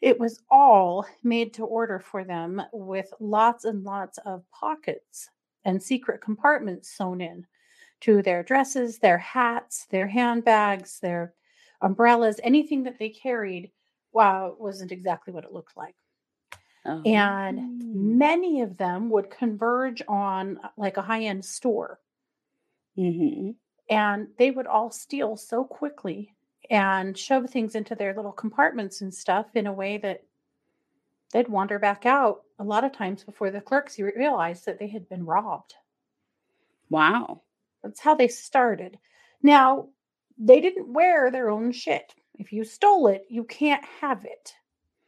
it 0.00 0.18
was 0.18 0.42
all 0.50 1.04
made 1.22 1.52
to 1.54 1.64
order 1.64 1.98
for 1.98 2.24
them 2.24 2.62
with 2.72 3.12
lots 3.20 3.64
and 3.64 3.84
lots 3.84 4.18
of 4.18 4.44
pockets 4.50 5.28
and 5.64 5.82
secret 5.82 6.22
compartments 6.22 6.90
sewn 6.90 7.20
in 7.20 7.46
to 8.00 8.22
their 8.22 8.42
dresses, 8.42 8.98
their 8.98 9.18
hats, 9.18 9.86
their 9.90 10.06
handbags, 10.06 11.00
their 11.00 11.34
umbrellas, 11.82 12.40
anything 12.42 12.82
that 12.84 12.98
they 12.98 13.10
carried. 13.10 13.70
Wow, 14.12 14.56
wasn't 14.58 14.92
exactly 14.92 15.34
what 15.34 15.44
it 15.44 15.52
looked 15.52 15.76
like. 15.76 15.96
Oh. 16.84 17.02
And 17.04 18.18
many 18.18 18.62
of 18.62 18.76
them 18.76 19.10
would 19.10 19.30
converge 19.30 20.02
on 20.08 20.58
uh, 20.58 20.68
like 20.76 20.96
a 20.96 21.02
high 21.02 21.24
end 21.24 21.44
store. 21.44 22.00
Mhm. 22.96 23.56
And 23.88 24.28
they 24.38 24.50
would 24.50 24.66
all 24.66 24.90
steal 24.90 25.36
so 25.36 25.64
quickly 25.64 26.34
and 26.70 27.18
shove 27.18 27.50
things 27.50 27.74
into 27.74 27.94
their 27.94 28.14
little 28.14 28.32
compartments 28.32 29.00
and 29.00 29.12
stuff 29.12 29.54
in 29.56 29.66
a 29.66 29.72
way 29.72 29.98
that 29.98 30.22
they'd 31.32 31.48
wander 31.48 31.78
back 31.78 32.06
out 32.06 32.44
a 32.58 32.64
lot 32.64 32.84
of 32.84 32.92
times 32.92 33.24
before 33.24 33.50
the 33.50 33.60
clerks 33.60 33.98
realized 33.98 34.66
that 34.66 34.78
they 34.78 34.88
had 34.88 35.08
been 35.08 35.24
robbed. 35.24 35.74
Wow. 36.88 37.42
That's 37.82 38.00
how 38.00 38.14
they 38.14 38.28
started. 38.28 38.98
Now, 39.42 39.88
they 40.38 40.60
didn't 40.60 40.92
wear 40.92 41.30
their 41.30 41.50
own 41.50 41.72
shit. 41.72 42.14
If 42.34 42.52
you 42.52 42.64
stole 42.64 43.06
it, 43.08 43.26
you 43.28 43.44
can't 43.44 43.84
have 44.00 44.24
it. 44.24 44.54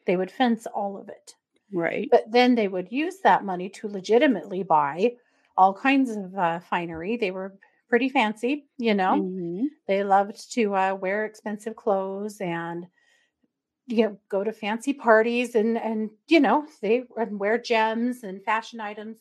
They 0.07 0.17
would 0.17 0.31
fence 0.31 0.67
all 0.67 0.97
of 0.97 1.09
it. 1.09 1.35
Right. 1.73 2.09
But 2.11 2.31
then 2.31 2.55
they 2.55 2.69
would 2.69 2.93
use 2.93 3.21
that 3.21 3.45
money 3.45 3.69
to 3.71 3.89
legitimately 3.89 4.63
buy 4.63 5.17
all 5.57 5.75
kinds 5.75 6.11
of 6.11 6.35
uh, 6.37 6.61
finery. 6.61 7.17
They 7.17 7.31
were 7.31 7.55
pretty 7.89 8.09
fancy, 8.09 8.67
you 8.79 8.95
know. 8.95 9.23
Mhm. 9.23 9.69
They 9.87 10.05
loved 10.05 10.53
to 10.55 10.75
uh, 10.75 10.95
wear 10.95 11.25
expensive 11.25 11.77
clothes 11.77 12.41
and 12.41 12.87
you 13.87 14.05
know 14.05 14.19
go 14.29 14.45
to 14.45 14.53
fancy 14.53 14.93
parties 14.93 15.55
and 15.55 15.77
and 15.79 16.11
you 16.29 16.41
know 16.41 16.67
they 16.81 17.05
and 17.17 17.39
wear 17.39 17.59
gems 17.59 18.23
and 18.23 18.43
fashion 18.45 18.81
items. 18.81 19.19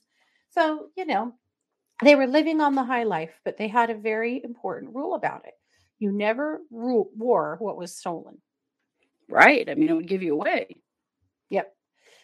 So 0.49 0.89
you 0.95 1.05
know 1.05 1.33
they 2.03 2.15
were 2.15 2.27
living 2.27 2.61
on 2.61 2.75
the 2.75 2.83
high 2.83 3.03
life, 3.03 3.39
but 3.45 3.57
they 3.57 3.67
had 3.69 3.89
a 3.89 3.95
very 3.95 4.43
important 4.43 4.95
rule 4.95 5.15
about 5.15 5.45
it. 5.47 5.55
You 5.99 6.11
never 6.11 6.61
ru- 6.71 7.09
wore 7.17 7.57
what 7.59 7.77
was 7.77 7.95
stolen. 7.95 8.39
Right. 9.29 9.69
I 9.69 9.75
mean, 9.75 9.89
it 9.89 9.93
would 9.93 10.07
give 10.07 10.23
you 10.23 10.33
away. 10.33 10.67
Yep. 11.49 11.75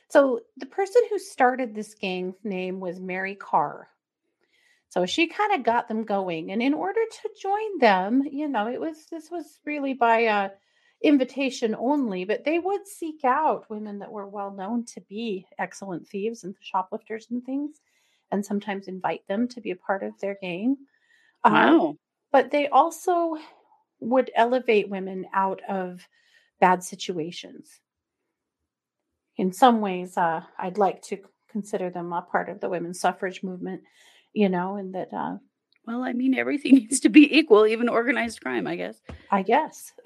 So 0.09 0.41
the 0.57 0.65
person 0.65 1.01
who 1.09 1.19
started 1.19 1.75
this 1.75 1.93
gang's 1.93 2.37
name 2.43 2.79
was 2.79 2.99
Mary 2.99 3.35
Carr. 3.35 3.89
So 4.89 5.05
she 5.05 5.27
kind 5.27 5.53
of 5.53 5.63
got 5.63 5.87
them 5.87 6.03
going, 6.05 6.51
and 6.51 6.61
in 6.61 6.73
order 6.73 7.01
to 7.21 7.29
join 7.41 7.79
them, 7.79 8.23
you 8.31 8.47
know, 8.47 8.67
it 8.67 8.79
was 8.79 9.05
this 9.11 9.29
was 9.29 9.59
really 9.65 9.93
by 9.93 10.25
uh, 10.25 10.49
invitation 11.03 11.75
only, 11.77 12.23
but 12.25 12.45
they 12.45 12.57
would 12.59 12.87
seek 12.87 13.23
out 13.25 13.69
women 13.69 13.99
that 13.99 14.11
were 14.11 14.27
well 14.27 14.51
known 14.51 14.85
to 14.85 15.01
be 15.01 15.45
excellent 15.59 16.07
thieves 16.07 16.43
and 16.45 16.55
shoplifters 16.61 17.27
and 17.29 17.43
things, 17.45 17.81
and 18.31 18.45
sometimes 18.45 18.87
invite 18.87 19.27
them 19.27 19.47
to 19.49 19.61
be 19.61 19.71
a 19.71 19.75
part 19.75 20.03
of 20.03 20.17
their 20.19 20.37
gang. 20.41 20.77
Uh, 21.43 21.49
Wow. 21.51 21.97
but 22.31 22.51
they 22.51 22.67
also 22.69 23.37
would 23.99 24.31
elevate 24.35 24.89
women 24.89 25.25
out 25.33 25.61
of 25.69 26.07
bad 26.61 26.83
situations. 26.83 27.81
In 29.37 29.53
some 29.53 29.81
ways, 29.81 30.17
uh, 30.17 30.41
I'd 30.57 30.77
like 30.77 31.01
to 31.03 31.17
consider 31.49 31.89
them 31.89 32.11
a 32.13 32.21
part 32.21 32.49
of 32.49 32.59
the 32.59 32.69
women's 32.69 32.99
suffrage 32.99 33.43
movement, 33.43 33.81
you 34.33 34.49
know, 34.49 34.75
and 34.75 34.93
that 34.95 35.13
uh, 35.13 35.37
Well, 35.85 36.03
I 36.03 36.13
mean, 36.13 36.33
everything 36.35 36.75
needs 36.81 36.99
to 37.01 37.09
be 37.09 37.37
equal, 37.37 37.65
even 37.67 37.89
organized 37.89 38.41
crime, 38.41 38.67
I 38.67 38.75
guess. 38.75 38.99
I 39.31 39.43
guess. 39.43 39.93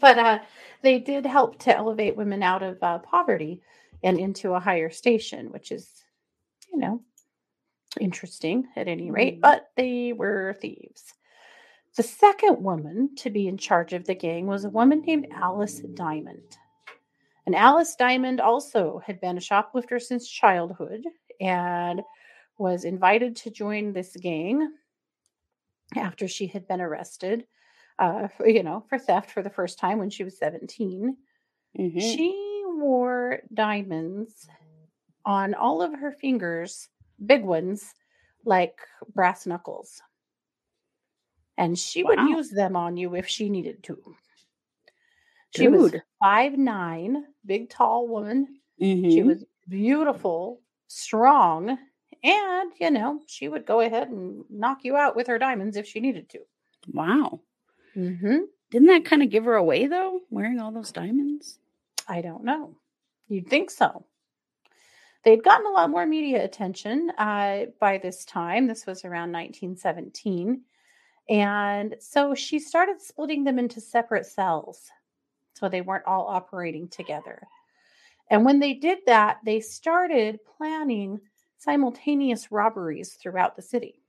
but 0.00 0.18
uh, 0.18 0.38
they 0.82 0.98
did 0.98 1.26
help 1.26 1.58
to 1.60 1.76
elevate 1.76 2.16
women 2.16 2.42
out 2.42 2.62
of 2.62 2.82
uh, 2.82 2.98
poverty 2.98 3.62
and 4.02 4.18
into 4.18 4.52
a 4.52 4.60
higher 4.60 4.90
station, 4.90 5.50
which 5.50 5.72
is, 5.72 6.04
you 6.70 6.78
know, 6.78 7.00
interesting 7.98 8.66
at 8.76 8.88
any 8.88 9.10
rate. 9.10 9.38
Mhm. 9.38 9.40
But 9.40 9.70
they 9.76 10.12
were 10.12 10.54
thieves. 10.60 11.14
The 11.96 12.02
second 12.02 12.62
woman 12.62 13.14
to 13.16 13.30
be 13.30 13.48
in 13.48 13.56
charge 13.56 13.94
of 13.94 14.04
the 14.04 14.14
gang 14.14 14.46
was 14.46 14.64
a 14.64 14.70
woman 14.70 15.00
named 15.00 15.28
Alice 15.32 15.80
Diamond. 15.94 16.58
And 17.46 17.54
Alice 17.54 17.94
Diamond 17.94 18.40
also 18.40 19.00
had 19.06 19.20
been 19.20 19.38
a 19.38 19.40
shoplifter 19.40 20.00
since 20.00 20.28
childhood 20.28 21.04
and 21.40 22.02
was 22.58 22.84
invited 22.84 23.36
to 23.36 23.50
join 23.50 23.92
this 23.92 24.16
gang 24.16 24.72
after 25.94 26.26
she 26.26 26.46
had 26.48 26.66
been 26.66 26.80
arrested 26.80 27.46
uh, 27.98 28.28
for- 28.28 28.48
you 28.48 28.62
know, 28.62 28.84
for 28.88 28.98
theft 28.98 29.30
for 29.30 29.42
the 29.42 29.50
first 29.50 29.78
time 29.78 29.98
when 29.98 30.10
she 30.10 30.24
was 30.24 30.38
17. 30.38 31.16
Mhm. 31.78 32.00
She 32.00 32.62
wore 32.66 33.40
diamonds 33.54 34.48
on 35.24 35.54
all 35.54 35.80
of 35.82 35.92
her 35.94 36.12
fingers, 36.12 36.88
big 37.24 37.42
ones, 37.44 37.94
like 38.44 38.78
brass 39.14 39.46
knuckles. 39.46 40.02
And 41.56 41.78
she 41.78 42.02
would 42.04 42.18
use 42.28 42.50
them 42.50 42.76
on 42.76 42.96
you 42.96 43.14
if 43.14 43.26
she 43.28 43.48
needed 43.48 43.82
to. 43.84 44.16
She 45.56 45.68
was 45.68 45.92
Dude. 45.92 46.02
five 46.20 46.56
nine, 46.58 47.24
big 47.44 47.68
tall 47.70 48.06
woman. 48.08 48.60
She 48.78 49.20
Mhm. 49.20 49.26
was 49.26 49.44
beautiful, 49.68 50.60
strong, 50.88 51.78
and 52.22 52.72
you 52.80 52.90
know, 52.90 53.20
she 53.26 53.48
would 53.48 53.66
go 53.66 53.80
ahead 53.80 54.08
and 54.08 54.44
knock 54.50 54.84
you 54.84 54.96
out 54.96 55.16
with 55.16 55.26
her 55.28 55.38
diamonds 55.38 55.76
if 55.76 55.86
she 55.86 56.00
needed 56.00 56.28
to. 56.30 56.40
Wow. 56.92 57.40
Mm-hmm. 57.94 58.38
Didn't 58.70 58.88
that 58.88 59.04
kind 59.04 59.22
of 59.22 59.30
give 59.30 59.44
her 59.44 59.54
away, 59.54 59.86
though, 59.86 60.20
wearing 60.30 60.60
all 60.60 60.72
those 60.72 60.92
diamonds? 60.92 61.58
I 62.08 62.20
don't 62.20 62.44
know. 62.44 62.76
You'd 63.28 63.48
think 63.48 63.70
so. 63.70 64.04
They'd 65.24 65.42
gotten 65.42 65.66
a 65.66 65.70
lot 65.70 65.90
more 65.90 66.06
media 66.06 66.44
attention 66.44 67.10
uh, 67.18 67.66
by 67.80 67.98
this 67.98 68.24
time. 68.24 68.66
This 68.68 68.86
was 68.86 69.04
around 69.04 69.32
1917. 69.32 70.62
And 71.28 71.96
so 71.98 72.34
she 72.34 72.60
started 72.60 73.00
splitting 73.00 73.42
them 73.42 73.58
into 73.58 73.80
separate 73.80 74.26
cells 74.26 74.90
so 75.56 75.68
they 75.68 75.80
weren't 75.80 76.06
all 76.06 76.26
operating 76.26 76.88
together. 76.88 77.46
And 78.30 78.44
when 78.44 78.58
they 78.60 78.74
did 78.74 78.98
that, 79.06 79.38
they 79.44 79.60
started 79.60 80.38
planning 80.58 81.20
simultaneous 81.58 82.52
robberies 82.52 83.14
throughout 83.14 83.56
the 83.56 83.62
city 83.62 84.02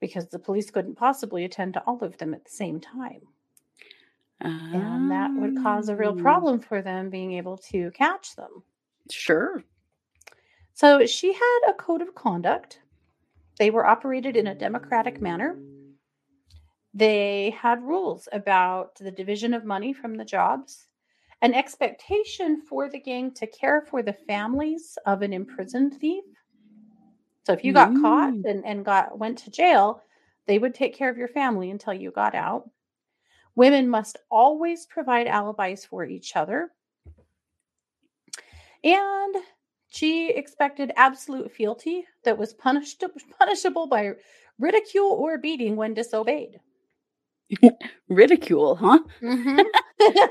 because 0.00 0.28
the 0.28 0.38
police 0.38 0.70
couldn't 0.70 0.96
possibly 0.96 1.44
attend 1.44 1.74
to 1.74 1.82
all 1.86 2.02
of 2.02 2.16
them 2.18 2.34
at 2.34 2.44
the 2.44 2.50
same 2.50 2.80
time. 2.80 3.22
And 4.72 5.10
that 5.10 5.32
would 5.36 5.56
cause 5.56 5.88
a 5.88 5.96
real 5.96 6.14
Ah, 6.18 6.22
problem 6.22 6.60
for 6.60 6.82
them 6.82 7.10
being 7.10 7.32
able 7.32 7.58
to 7.58 7.90
catch 7.92 8.36
them. 8.36 8.62
Sure. 9.10 9.62
So 10.74 11.06
she 11.06 11.32
had 11.32 11.60
a 11.68 11.74
code 11.74 12.02
of 12.02 12.14
conduct. 12.14 12.80
They 13.58 13.70
were 13.70 13.86
operated 13.86 14.36
in 14.36 14.46
a 14.46 14.54
democratic 14.54 15.20
manner. 15.20 15.56
They 16.94 17.50
had 17.50 17.82
rules 17.82 18.28
about 18.32 18.96
the 18.96 19.10
division 19.10 19.54
of 19.54 19.64
money 19.64 19.92
from 19.92 20.14
the 20.14 20.24
jobs, 20.24 20.88
an 21.40 21.54
expectation 21.54 22.60
for 22.60 22.88
the 22.88 23.00
gang 23.00 23.32
to 23.32 23.46
care 23.46 23.80
for 23.82 24.02
the 24.02 24.12
families 24.12 24.98
of 25.06 25.22
an 25.22 25.32
imprisoned 25.32 25.94
thief. 25.98 26.24
So 27.44 27.52
if 27.52 27.64
you 27.64 27.72
got 27.72 27.94
caught 27.94 28.34
Mm. 28.34 28.44
and, 28.44 28.64
and 28.64 28.84
got 28.84 29.18
went 29.18 29.38
to 29.38 29.50
jail, 29.50 30.02
they 30.46 30.58
would 30.58 30.74
take 30.74 30.94
care 30.94 31.08
of 31.10 31.16
your 31.16 31.28
family 31.28 31.70
until 31.70 31.94
you 31.94 32.10
got 32.10 32.34
out. 32.34 32.70
Women 33.54 33.88
must 33.88 34.18
always 34.30 34.86
provide 34.86 35.26
alibis 35.26 35.84
for 35.84 36.04
each 36.04 36.36
other. 36.36 36.70
And 38.84 39.36
she 39.88 40.30
expected 40.30 40.92
absolute 40.96 41.52
fealty 41.52 42.06
that 42.24 42.38
was 42.38 42.54
punished, 42.54 43.02
punishable 43.38 43.86
by 43.86 44.14
ridicule 44.58 45.10
or 45.10 45.38
beating 45.38 45.76
when 45.76 45.94
disobeyed. 45.94 46.60
Ridicule, 48.08 48.76
huh? 48.76 48.98
Mhm. 49.22 49.64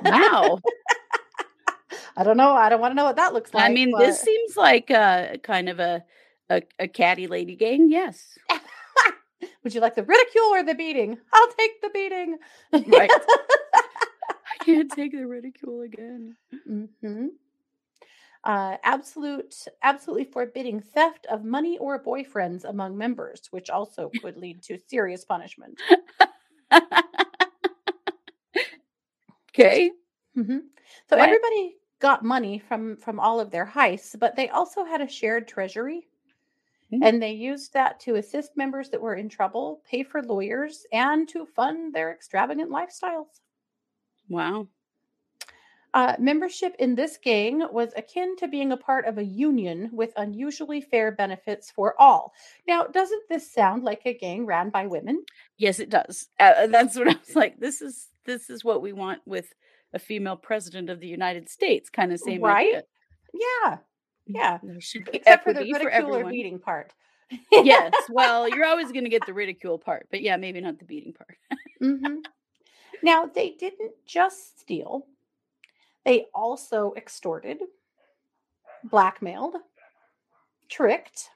Wow. 0.03 0.59
I 2.17 2.23
don't 2.23 2.37
know. 2.37 2.53
I 2.53 2.69
don't 2.69 2.81
want 2.81 2.91
to 2.91 2.95
know 2.95 3.05
what 3.05 3.15
that 3.17 3.33
looks 3.33 3.53
like. 3.53 3.63
I 3.63 3.73
mean, 3.73 3.91
this 3.97 4.21
seems 4.21 4.57
like 4.57 4.89
a 4.89 5.37
kind 5.43 5.69
of 5.69 5.79
a 5.79 6.03
a, 6.49 6.61
a 6.79 6.87
catty 6.87 7.27
lady 7.27 7.55
gang. 7.55 7.89
Yes. 7.89 8.37
Would 9.63 9.73
you 9.73 9.81
like 9.81 9.95
the 9.95 10.03
ridicule 10.03 10.45
or 10.45 10.63
the 10.63 10.75
beating? 10.75 11.17
I'll 11.33 11.51
take 11.57 11.81
the 11.81 11.89
beating. 11.89 12.37
Right. 12.87 13.09
I 13.73 14.63
can't 14.63 14.91
take 14.91 15.13
the 15.13 15.25
ridicule 15.27 15.81
again. 15.81 16.35
hmm 16.67 17.27
Uh, 18.43 18.77
absolute, 18.83 19.53
absolutely 19.83 20.25
forbidding 20.25 20.81
theft 20.81 21.25
of 21.29 21.43
money 21.43 21.77
or 21.77 22.03
boyfriends 22.03 22.63
among 22.65 22.97
members, 22.97 23.47
which 23.51 23.69
also 23.69 24.09
could 24.21 24.35
lead 24.37 24.61
to 24.63 24.77
serious 24.87 25.23
punishment. 25.23 25.79
Okay. 29.49 29.91
hmm 30.35 30.57
So 31.09 31.17
What? 31.17 31.19
everybody 31.19 31.75
got 31.99 32.23
money 32.23 32.59
from 32.59 32.97
from 32.97 33.19
all 33.19 33.39
of 33.39 33.51
their 33.51 33.65
heists, 33.65 34.17
but 34.17 34.35
they 34.35 34.49
also 34.49 34.83
had 34.83 35.01
a 35.01 35.07
shared 35.07 35.47
treasury, 35.47 36.07
Mm. 36.93 37.01
and 37.03 37.21
they 37.21 37.31
used 37.33 37.73
that 37.73 37.99
to 38.01 38.15
assist 38.15 38.57
members 38.57 38.89
that 38.91 39.01
were 39.01 39.15
in 39.15 39.29
trouble, 39.29 39.81
pay 39.85 40.03
for 40.03 40.23
lawyers, 40.23 40.85
and 40.93 41.27
to 41.29 41.45
fund 41.45 41.93
their 41.93 42.11
extravagant 42.13 42.69
lifestyles. 42.71 43.41
Wow. 44.29 44.67
Uh, 45.93 46.15
membership 46.19 46.73
in 46.79 46.95
this 46.95 47.17
gang 47.17 47.61
was 47.71 47.91
akin 47.97 48.35
to 48.37 48.47
being 48.47 48.71
a 48.71 48.77
part 48.77 49.05
of 49.05 49.17
a 49.17 49.23
union 49.23 49.89
with 49.91 50.13
unusually 50.15 50.79
fair 50.79 51.11
benefits 51.11 51.69
for 51.69 51.99
all. 52.01 52.33
Now, 52.67 52.85
doesn't 52.85 53.27
this 53.27 53.51
sound 53.51 53.83
like 53.83 54.01
a 54.05 54.13
gang 54.13 54.45
ran 54.45 54.69
by 54.69 54.87
women? 54.87 55.25
Yes, 55.57 55.79
it 55.79 55.89
does. 55.89 56.29
Uh, 56.39 56.67
that's 56.67 56.95
what 56.95 57.09
I 57.09 57.15
was 57.25 57.35
like. 57.35 57.59
This 57.59 57.81
is 57.81 58.07
this 58.25 58.49
is 58.49 58.63
what 58.63 58.81
we 58.81 58.93
want 58.93 59.19
with 59.25 59.53
a 59.93 59.99
female 59.99 60.37
president 60.37 60.89
of 60.89 61.01
the 61.01 61.07
United 61.07 61.49
States. 61.49 61.89
Kind 61.89 62.13
of 62.13 62.19
same 62.19 62.41
Right? 62.41 62.67
idea. 62.67 62.83
Yeah, 63.33 63.77
yeah. 64.27 64.59
There 64.63 64.79
should 64.79 65.05
be 65.05 65.17
Except 65.17 65.43
for 65.43 65.53
the 65.53 65.71
ridicule 65.73 66.15
or 66.15 66.29
beating 66.29 66.59
part. 66.59 66.93
yes. 67.51 67.91
Well, 68.09 68.47
you're 68.47 68.65
always 68.65 68.91
going 68.93 69.03
to 69.03 69.09
get 69.09 69.25
the 69.25 69.33
ridicule 69.33 69.77
part, 69.77 70.07
but 70.09 70.21
yeah, 70.21 70.37
maybe 70.37 70.61
not 70.61 70.79
the 70.79 70.85
beating 70.85 71.13
part. 71.13 71.37
hmm 71.79 72.19
Now, 73.03 73.25
they 73.25 73.51
didn't 73.51 73.93
just 74.05 74.59
steal, 74.59 75.05
they 76.05 76.25
also 76.33 76.93
extorted, 76.97 77.59
blackmailed, 78.83 79.55
tricked. 80.69 81.29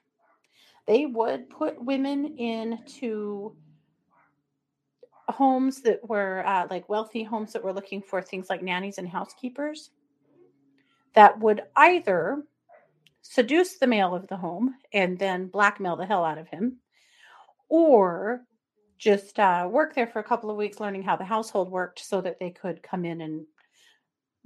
They 0.86 1.06
would 1.06 1.50
put 1.50 1.82
women 1.82 2.36
into 2.38 3.56
homes 5.28 5.82
that 5.82 6.08
were 6.08 6.46
uh, 6.46 6.66
like 6.70 6.88
wealthy 6.88 7.22
homes 7.22 7.52
that 7.52 7.62
were 7.62 7.72
looking 7.72 8.00
for 8.00 8.22
things 8.22 8.48
like 8.48 8.62
nannies 8.62 8.98
and 8.98 9.08
housekeepers 9.08 9.90
that 11.14 11.38
would 11.40 11.62
either 11.76 12.44
seduce 13.22 13.78
the 13.78 13.86
male 13.86 14.14
of 14.14 14.28
the 14.28 14.36
home 14.36 14.74
and 14.92 15.18
then 15.18 15.48
blackmail 15.48 15.96
the 15.96 16.06
hell 16.06 16.24
out 16.24 16.38
of 16.38 16.46
him 16.48 16.78
or 17.68 18.42
just 18.98 19.38
uh, 19.40 19.68
work 19.70 19.94
there 19.94 20.06
for 20.06 20.20
a 20.20 20.24
couple 20.24 20.50
of 20.50 20.56
weeks 20.56 20.78
learning 20.78 21.02
how 21.02 21.16
the 21.16 21.24
household 21.24 21.70
worked 21.70 21.98
so 21.98 22.20
that 22.20 22.38
they 22.38 22.50
could 22.50 22.82
come 22.82 23.04
in 23.04 23.20
and 23.22 23.44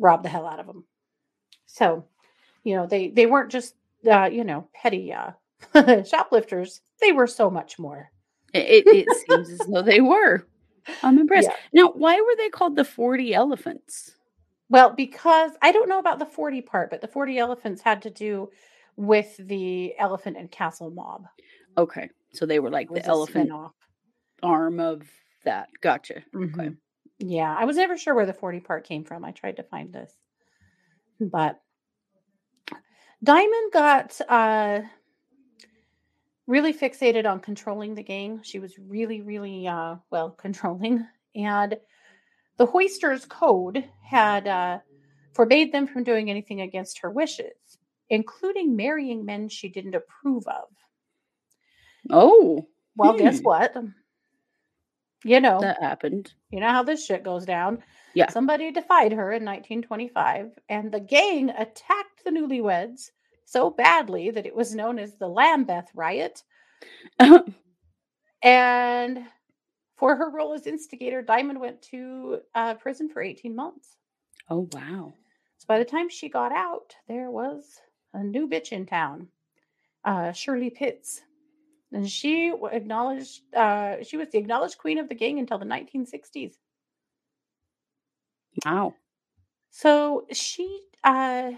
rob 0.00 0.23
the 0.25 0.28
hell 0.28 0.47
out 0.47 0.59
of 0.59 0.66
them 0.66 0.85
so 1.66 2.04
you 2.64 2.75
know 2.75 2.87
they 2.87 3.11
they 3.11 3.26
weren't 3.26 3.52
just 3.52 3.76
uh, 4.11 4.28
you 4.33 4.42
know 4.42 4.69
petty 4.75 5.12
uh, 5.12 5.30
shoplifters 6.04 6.80
they 7.00 7.12
were 7.12 7.28
so 7.28 7.49
much 7.50 7.78
more 7.78 8.11
It, 8.52 8.87
it, 8.87 9.07
seems 9.28 9.50
as 9.61 9.66
though 9.69 9.83
they 9.83 10.00
were. 10.00 10.47
I'm 11.02 11.19
impressed. 11.19 11.49
Yeah. 11.49 11.83
Now, 11.83 11.92
why 11.92 12.16
were 12.16 12.37
they 12.37 12.49
called 12.49 12.76
the 12.76 12.85
40 12.85 13.33
elephants? 13.35 14.16
Well, 14.69 14.90
because 14.90 15.52
I 15.62 15.73
don't 15.73 15.88
know 15.88 15.99
about 15.99 16.19
the 16.19 16.26
40 16.26 16.62
part, 16.62 16.90
but 16.90 17.00
the 17.00 17.09
40 17.09 17.38
elephants 17.38 17.83
had 17.83 18.02
to 18.02 18.11
do 18.11 18.50
with 18.97 19.37
the 19.38 19.95
elephant 19.99 20.37
and 20.37 20.50
castle 20.50 20.90
mob. 20.90 21.26
Okay. 21.76 22.11
So 22.33 22.47
they 22.47 22.59
were 22.61 22.71
like 22.71 22.88
the 22.88 23.04
elephant 23.04 23.50
arm 24.42 24.80
of 24.80 25.02
that. 25.45 25.69
Gotcha. 25.80 26.23
Okay. 26.35 26.71
Yeah, 27.20 27.54
I 27.56 27.66
was 27.66 27.76
never 27.76 27.98
sure 27.98 28.14
where 28.14 28.26
the 28.26 28.32
40 28.32 28.60
part 28.60 28.84
came 28.84 29.04
from. 29.04 29.24
I 29.24 29.32
tried 29.32 29.56
to 29.56 29.62
find 29.62 29.92
this. 29.92 30.12
But 31.20 31.60
Diamond 33.22 33.72
got 33.72 34.18
uh 34.28 34.80
really 36.46 36.72
fixated 36.72 37.30
on 37.30 37.40
controlling 37.40 37.94
the 37.94 38.02
gang. 38.02 38.40
She 38.42 38.58
was 38.58 38.78
really, 38.78 39.20
really 39.20 39.68
uh 39.68 39.96
well 40.10 40.30
controlling. 40.38 41.06
And 41.34 41.76
the 42.56 42.66
Hoisters 42.66 43.26
Code 43.26 43.84
had 44.02 44.48
uh 44.48 44.78
forbade 45.34 45.72
them 45.72 45.86
from 45.86 46.04
doing 46.04 46.30
anything 46.30 46.62
against 46.62 47.00
her 47.00 47.10
wishes, 47.10 47.52
including 48.08 48.76
marrying 48.76 49.24
men 49.26 49.48
she 49.48 49.68
didn't 49.68 49.94
approve 49.94 50.46
of. 50.48 50.68
Oh, 52.08 52.66
Well, 52.96 53.12
guess 53.18 53.40
Hmm. 53.40 53.44
what? 53.44 53.76
You 55.24 55.40
know, 55.40 55.60
that 55.60 55.82
happened. 55.82 56.32
You 56.50 56.60
know 56.60 56.70
how 56.70 56.82
this 56.82 57.04
shit 57.04 57.22
goes 57.22 57.44
down. 57.44 57.82
Yeah. 58.14 58.30
Somebody 58.30 58.72
defied 58.72 59.12
her 59.12 59.32
in 59.32 59.44
1925, 59.44 60.58
and 60.68 60.90
the 60.90 61.00
gang 61.00 61.50
attacked 61.50 62.24
the 62.24 62.30
newlyweds 62.30 63.10
so 63.44 63.70
badly 63.70 64.30
that 64.30 64.46
it 64.46 64.54
was 64.54 64.74
known 64.74 64.98
as 64.98 65.16
the 65.16 65.28
Lambeth 65.28 65.88
Riot. 65.94 66.42
And 68.42 69.26
for 69.96 70.16
her 70.16 70.30
role 70.30 70.54
as 70.54 70.66
instigator, 70.66 71.22
Diamond 71.22 71.61
went 71.61 71.83
to 71.83 72.40
uh, 72.54 72.74
prison 72.74 73.09
for 73.09 73.22
18 73.22 73.54
months. 73.54 73.96
oh, 74.48 74.68
wow. 74.72 75.12
So 75.59 75.66
by 75.68 75.78
the 75.78 75.85
time 75.85 76.09
she 76.09 76.30
got 76.30 76.52
out, 76.52 76.96
there 77.06 77.30
was 77.30 77.80
a 78.14 78.24
new 78.24 78.48
bitch 78.48 78.72
in 78.72 78.87
town, 78.87 79.28
uh, 80.04 80.33
Shirley 80.33 80.70
Pitts. 80.70 81.20
And 81.92 82.09
she 82.09 82.53
acknowledged, 82.70 83.42
uh, 83.55 84.03
she 84.03 84.16
was 84.16 84.29
the 84.31 84.38
acknowledged 84.38 84.79
queen 84.79 84.98
of 84.98 85.09
the 85.09 85.14
gang 85.14 85.38
until 85.38 85.59
the 85.59 85.64
1960s. 85.64 86.59
Wow. 88.64 88.94
So 89.70 90.26
she, 90.33 90.83
uh, 91.05 91.53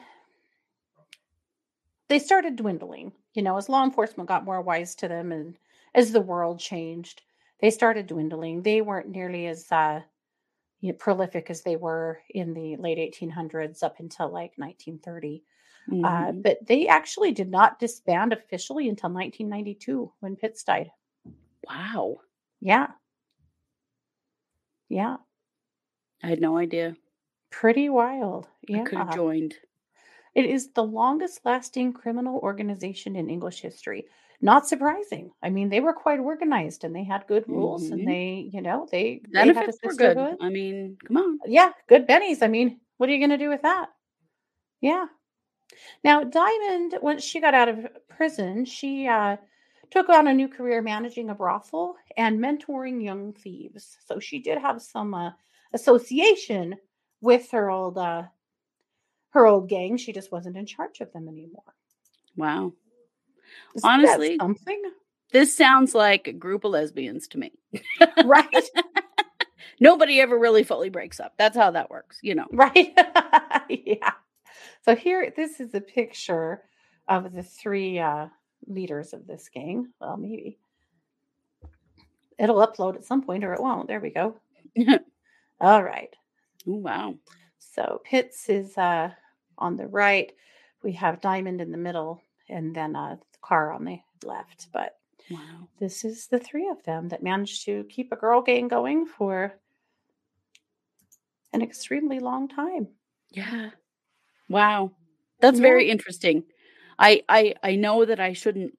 they 2.08 2.18
started 2.18 2.56
dwindling, 2.56 3.12
you 3.34 3.42
know, 3.42 3.56
as 3.56 3.68
law 3.68 3.84
enforcement 3.84 4.28
got 4.28 4.44
more 4.44 4.60
wise 4.60 4.94
to 4.96 5.08
them 5.08 5.32
and 5.32 5.58
as 5.94 6.12
the 6.12 6.20
world 6.20 6.58
changed, 6.60 7.22
they 7.60 7.70
started 7.70 8.06
dwindling. 8.06 8.62
They 8.62 8.80
weren't 8.80 9.08
nearly 9.08 9.46
as 9.46 9.70
uh, 9.70 10.02
you 10.80 10.92
know, 10.92 10.98
prolific 10.98 11.50
as 11.50 11.62
they 11.62 11.76
were 11.76 12.20
in 12.30 12.54
the 12.54 12.76
late 12.76 12.98
1800s 12.98 13.82
up 13.82 14.00
until 14.00 14.30
like 14.32 14.52
1930. 14.58 15.44
Uh, 15.90 16.32
Mhm. 16.32 16.42
but 16.42 16.58
they 16.66 16.86
actually 16.86 17.32
did 17.32 17.50
not 17.50 17.78
disband 17.78 18.32
officially 18.32 18.88
until 18.88 19.10
1992 19.10 20.12
when 20.20 20.36
Pitts 20.36 20.64
died. 20.64 20.90
wow. 21.68 22.20
Yeah. 22.60 22.88
Yeah. 24.88 25.16
I 26.22 26.28
had 26.28 26.40
no 26.40 26.56
idea. 26.56 26.96
Pretty 27.50 27.88
wild. 27.88 28.48
I 28.72 28.80
could 28.80 28.98
have 28.98 29.14
joined. 29.14 29.56
It 30.34 30.46
is 30.46 30.72
the 30.72 30.84
longest 30.84 31.44
lasting 31.44 31.92
criminal 31.92 32.38
organization 32.40 33.16
in 33.16 33.28
English 33.28 33.60
history. 33.60 34.06
Not 34.40 34.66
surprising. 34.66 35.30
I 35.42 35.50
mean, 35.50 35.68
they 35.68 35.80
were 35.80 35.92
quite 35.92 36.18
organized 36.20 36.84
and 36.84 36.94
they 36.96 37.04
had 37.04 37.26
good 37.26 37.48
rules 37.48 37.82
Mhm. 37.88 37.92
and 37.92 38.08
they, 38.08 38.48
you 38.52 38.62
know, 38.62 38.86
they, 38.90 39.20
they 39.30 39.38
had 39.38 39.48
a 39.48 39.54
Benefits 39.54 39.78
were 39.84 39.94
good. 39.94 40.36
I 40.40 40.48
mean, 40.48 40.96
come 41.04 41.16
on. 41.18 41.38
Yeah, 41.46 41.72
good 41.86 42.06
bennies. 42.08 42.42
I 42.42 42.48
mean, 42.48 42.80
what 42.96 43.08
are 43.08 43.12
you 43.12 43.18
going 43.18 43.30
to 43.38 43.44
do 43.44 43.48
with 43.50 43.62
that? 43.62 43.90
Yeah. 44.80 45.06
Now, 46.04 46.24
Diamond, 46.24 46.94
once 47.02 47.22
she 47.24 47.40
got 47.40 47.54
out 47.54 47.68
of 47.68 47.86
prison, 48.08 48.64
she 48.64 49.06
uh, 49.06 49.36
took 49.90 50.08
on 50.08 50.26
a 50.26 50.34
new 50.34 50.48
career 50.48 50.82
managing 50.82 51.30
a 51.30 51.34
brothel 51.34 51.96
and 52.16 52.38
mentoring 52.38 53.02
young 53.02 53.32
thieves. 53.32 53.96
So 54.06 54.18
she 54.18 54.38
did 54.40 54.58
have 54.58 54.82
some 54.82 55.14
uh, 55.14 55.30
association 55.72 56.76
with 57.20 57.50
her 57.52 57.70
old 57.70 57.98
uh, 57.98 58.24
her 59.30 59.46
old 59.46 59.68
gang. 59.68 59.96
She 59.96 60.12
just 60.12 60.32
wasn't 60.32 60.56
in 60.56 60.66
charge 60.66 61.00
of 61.00 61.12
them 61.12 61.28
anymore. 61.28 61.62
Wow. 62.36 62.72
Isn't 63.74 63.88
Honestly, 63.88 64.36
something, 64.38 64.82
This 65.30 65.56
sounds 65.56 65.94
like 65.94 66.26
a 66.28 66.32
group 66.32 66.64
of 66.64 66.72
lesbians 66.72 67.28
to 67.28 67.38
me. 67.38 67.52
right? 68.24 68.64
Nobody 69.80 70.20
ever 70.20 70.38
really 70.38 70.62
fully 70.64 70.90
breaks 70.90 71.20
up. 71.20 71.34
That's 71.38 71.56
how 71.56 71.70
that 71.72 71.90
works, 71.90 72.18
you 72.22 72.34
know. 72.34 72.46
right? 72.52 72.92
yeah. 73.68 74.12
So 74.84 74.96
here, 74.96 75.32
this 75.34 75.60
is 75.60 75.74
a 75.74 75.80
picture 75.80 76.62
of 77.08 77.32
the 77.32 77.42
three 77.42 77.98
uh, 77.98 78.26
leaders 78.66 79.12
of 79.12 79.26
this 79.26 79.48
gang. 79.48 79.88
Well, 80.00 80.16
maybe 80.16 80.58
it'll 82.38 82.66
upload 82.66 82.96
at 82.96 83.04
some 83.04 83.22
point, 83.22 83.44
or 83.44 83.54
it 83.54 83.62
won't. 83.62 83.88
There 83.88 84.00
we 84.00 84.10
go. 84.10 84.40
All 85.60 85.82
right. 85.82 86.14
Oh, 86.68 86.76
wow. 86.76 87.14
So 87.58 88.00
Pitts 88.04 88.48
is 88.48 88.76
uh, 88.76 89.10
on 89.58 89.76
the 89.76 89.86
right. 89.86 90.32
We 90.82 90.92
have 90.92 91.20
Diamond 91.20 91.60
in 91.60 91.70
the 91.70 91.78
middle, 91.78 92.20
and 92.48 92.74
then 92.74 92.96
uh, 92.96 93.16
the 93.32 93.38
Carr 93.40 93.72
on 93.72 93.84
the 93.84 94.00
left. 94.24 94.68
But 94.72 94.96
Wow. 95.30 95.68
this 95.78 96.04
is 96.04 96.26
the 96.26 96.40
three 96.40 96.68
of 96.68 96.82
them 96.82 97.08
that 97.08 97.22
managed 97.22 97.64
to 97.66 97.84
keep 97.84 98.10
a 98.12 98.16
girl 98.16 98.42
gang 98.42 98.66
going 98.66 99.06
for 99.06 99.54
an 101.52 101.62
extremely 101.62 102.18
long 102.18 102.48
time. 102.48 102.88
Yeah. 103.30 103.70
Wow. 104.52 104.92
That's 105.40 105.58
Yeah. 105.58 105.62
very 105.62 105.90
interesting. 105.90 106.44
I 106.98 107.22
I 107.28 107.54
I 107.62 107.76
know 107.76 108.04
that 108.04 108.20
I 108.20 108.32
shouldn't 108.32 108.78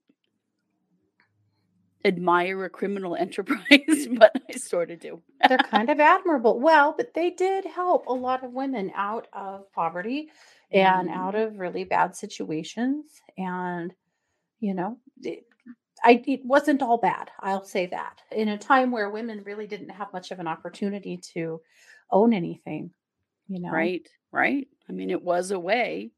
admire 2.06 2.66
a 2.66 2.70
criminal 2.70 3.16
enterprise, 3.20 4.08
but 4.18 4.34
I 4.50 4.54
sort 4.58 4.92
of 4.92 5.00
do. 5.00 5.22
They're 5.48 5.60
kind 5.60 5.90
of 5.90 6.00
admirable. 6.00 6.60
Well, 6.60 6.94
but 6.98 7.14
they 7.14 7.30
did 7.30 7.66
help 7.66 8.06
a 8.08 8.14
lot 8.14 8.44
of 8.44 8.52
women 8.54 8.92
out 8.96 9.28
of 9.34 9.72
poverty 9.74 10.30
and 10.72 11.10
Mhm. 11.10 11.14
out 11.14 11.36
of 11.36 11.60
really 11.60 11.84
bad 11.84 12.16
situations. 12.16 13.22
And, 13.38 13.94
you 14.60 14.74
know, 14.74 15.00
it, 15.24 15.46
I, 16.04 16.24
it 16.28 16.46
wasn't 16.46 16.82
all 16.84 16.98
bad. 17.00 17.32
I'll 17.40 17.66
say 17.66 17.88
that. 17.88 18.22
In 18.32 18.50
a 18.50 18.58
time 18.58 18.92
where 18.92 19.10
women 19.10 19.44
really 19.46 19.68
didn't 19.68 19.90
have 19.90 20.14
much 20.14 20.32
of 20.32 20.40
an 20.40 20.48
opportunity 20.48 21.18
to 21.36 21.62
own 22.12 22.34
anything, 22.34 22.92
you 23.48 23.60
know. 23.62 23.72
Right. 23.74 24.08
Right. 24.32 24.68
I 24.90 24.92
mean, 24.94 25.10
it 25.10 25.24
was 25.24 25.52
a 25.52 25.60
way. 25.60 26.12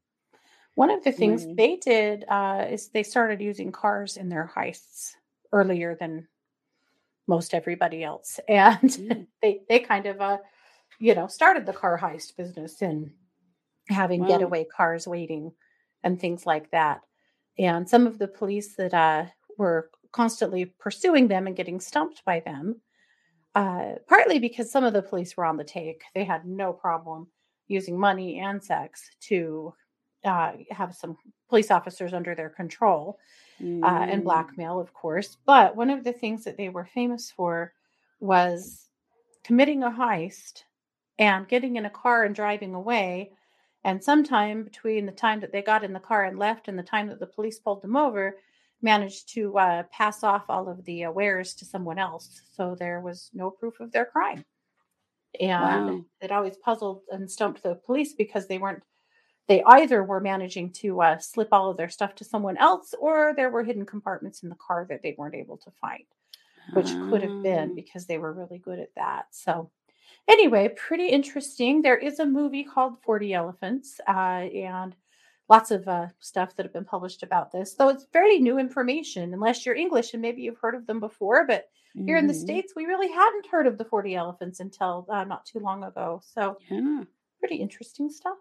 One 0.74 0.90
of 0.90 1.02
the 1.04 1.12
things 1.12 1.46
they 1.56 1.76
did 1.76 2.24
uh, 2.28 2.66
is 2.70 2.88
they 2.88 3.02
started 3.02 3.40
using 3.40 3.72
cars 3.72 4.16
in 4.16 4.28
their 4.28 4.50
heists 4.54 5.12
earlier 5.52 5.94
than 5.94 6.28
most 7.26 7.54
everybody 7.54 8.04
else, 8.04 8.38
and 8.48 8.90
Mm. 8.90 9.26
they 9.42 9.62
they 9.68 9.80
kind 9.80 10.06
of 10.06 10.20
uh, 10.20 10.38
you 10.98 11.14
know 11.14 11.26
started 11.26 11.66
the 11.66 11.72
car 11.72 11.98
heist 11.98 12.36
business 12.36 12.82
in 12.82 13.12
having 13.88 14.20
Wow. 14.20 14.26
getaway 14.28 14.64
cars 14.64 15.06
waiting 15.06 15.52
and 16.02 16.20
things 16.20 16.46
like 16.46 16.70
that. 16.72 17.02
And 17.58 17.88
some 17.88 18.06
of 18.06 18.18
the 18.18 18.28
police 18.28 18.76
that 18.76 18.92
uh, 18.94 19.26
were 19.58 19.90
constantly 20.12 20.66
pursuing 20.66 21.28
them 21.28 21.46
and 21.46 21.56
getting 21.56 21.80
stumped 21.80 22.24
by 22.24 22.40
them, 22.40 22.80
uh, 23.54 23.94
partly 24.08 24.38
because 24.38 24.70
some 24.70 24.84
of 24.84 24.92
the 24.92 25.02
police 25.02 25.36
were 25.36 25.44
on 25.44 25.56
the 25.56 25.64
take. 25.64 26.02
They 26.14 26.24
had 26.24 26.46
no 26.46 26.72
problem 26.72 27.28
using 27.68 27.98
money 27.98 28.38
and 28.38 28.62
sex 28.62 29.10
to 29.20 29.74
uh, 30.24 30.52
have 30.70 30.94
some 30.94 31.16
police 31.48 31.70
officers 31.70 32.12
under 32.12 32.34
their 32.34 32.50
control 32.50 33.18
uh, 33.60 34.06
and 34.10 34.22
Mm. 34.22 34.24
blackmail, 34.24 34.80
of 34.80 34.92
course. 34.92 35.36
But 35.46 35.76
one 35.76 35.90
of 35.90 36.04
the 36.04 36.12
things 36.12 36.44
that 36.44 36.56
they 36.56 36.68
were 36.68 36.84
famous 36.84 37.30
for 37.30 37.72
was 38.20 38.88
committing 39.44 39.82
a 39.82 39.90
heist 39.90 40.62
and 41.18 41.48
getting 41.48 41.76
in 41.76 41.86
a 41.86 41.90
car 41.90 42.24
and 42.24 42.34
driving 42.34 42.74
away. 42.74 43.30
And 43.84 44.02
sometime 44.02 44.64
between 44.64 45.06
the 45.06 45.12
time 45.12 45.40
that 45.40 45.52
they 45.52 45.62
got 45.62 45.84
in 45.84 45.92
the 45.92 46.00
car 46.00 46.24
and 46.24 46.38
left 46.38 46.68
and 46.68 46.78
the 46.78 46.82
time 46.82 47.06
that 47.08 47.20
the 47.20 47.26
police 47.26 47.58
pulled 47.58 47.82
them 47.82 47.96
over, 47.96 48.36
managed 48.82 49.32
to 49.34 49.56
uh, 49.58 49.82
pass 49.84 50.22
off 50.24 50.44
all 50.48 50.68
of 50.68 50.84
the 50.84 51.04
uh, 51.04 51.10
wares 51.10 51.54
to 51.54 51.64
someone 51.64 51.98
else. 51.98 52.42
So 52.52 52.74
there 52.74 53.00
was 53.00 53.30
no 53.32 53.50
proof 53.50 53.80
of 53.80 53.92
their 53.92 54.06
crime. 54.06 54.44
And 55.40 55.86
Wow. 55.88 56.04
it 56.20 56.32
always 56.32 56.56
puzzled 56.56 57.02
and 57.10 57.30
stumped 57.30 57.62
the 57.62 57.74
police 57.76 58.14
because 58.14 58.46
they 58.48 58.58
weren't 58.58 58.82
they 59.48 59.62
either 59.64 60.02
were 60.02 60.20
managing 60.20 60.72
to 60.72 61.00
uh, 61.02 61.18
slip 61.18 61.48
all 61.52 61.70
of 61.70 61.76
their 61.76 61.88
stuff 61.88 62.14
to 62.16 62.24
someone 62.24 62.56
else 62.56 62.94
or 62.98 63.32
there 63.36 63.50
were 63.50 63.62
hidden 63.62 63.86
compartments 63.86 64.42
in 64.42 64.48
the 64.48 64.56
car 64.56 64.86
that 64.88 65.02
they 65.02 65.14
weren't 65.18 65.36
able 65.36 65.56
to 65.58 65.70
find 65.80 66.04
which 66.74 66.98
could 66.98 67.22
have 67.22 67.42
been 67.42 67.70
Ah. 67.70 67.74
because 67.74 68.06
they 68.06 68.18
were 68.18 68.32
really 68.32 68.58
good 68.58 68.78
at 68.80 68.94
that 68.96 69.26
so 69.30 69.70
anyway 70.28 70.68
pretty 70.76 71.08
interesting 71.08 71.82
there 71.82 71.96
is 71.98 72.18
a 72.18 72.26
movie 72.26 72.64
called 72.64 73.00
40 73.02 73.34
elephants 73.34 74.00
uh, 74.08 74.12
and 74.12 74.96
lots 75.48 75.70
of 75.70 75.86
uh, 75.86 76.08
stuff 76.18 76.56
that 76.56 76.66
have 76.66 76.72
been 76.72 76.84
published 76.84 77.22
about 77.22 77.52
this 77.52 77.74
though 77.74 77.88
it's 77.88 78.06
fairly 78.12 78.40
new 78.40 78.58
information 78.58 79.32
unless 79.34 79.64
you're 79.64 79.76
english 79.76 80.12
and 80.12 80.22
maybe 80.22 80.42
you've 80.42 80.58
heard 80.58 80.74
of 80.74 80.86
them 80.86 81.00
before 81.00 81.46
but 81.46 81.68
here 82.04 82.16
in 82.18 82.26
the 82.26 82.32
Mhm. 82.34 82.40
states 82.40 82.74
we 82.76 82.84
really 82.84 83.10
hadn't 83.10 83.46
heard 83.46 83.66
of 83.66 83.78
the 83.78 83.84
40 83.84 84.14
elephants 84.14 84.60
until 84.60 85.06
uh, 85.08 85.24
not 85.24 85.46
too 85.46 85.58
long 85.60 85.84
ago 85.84 86.20
so 86.24 86.58
Yeah. 86.70 87.04
pretty 87.38 87.56
interesting 87.56 88.10
stuff 88.10 88.38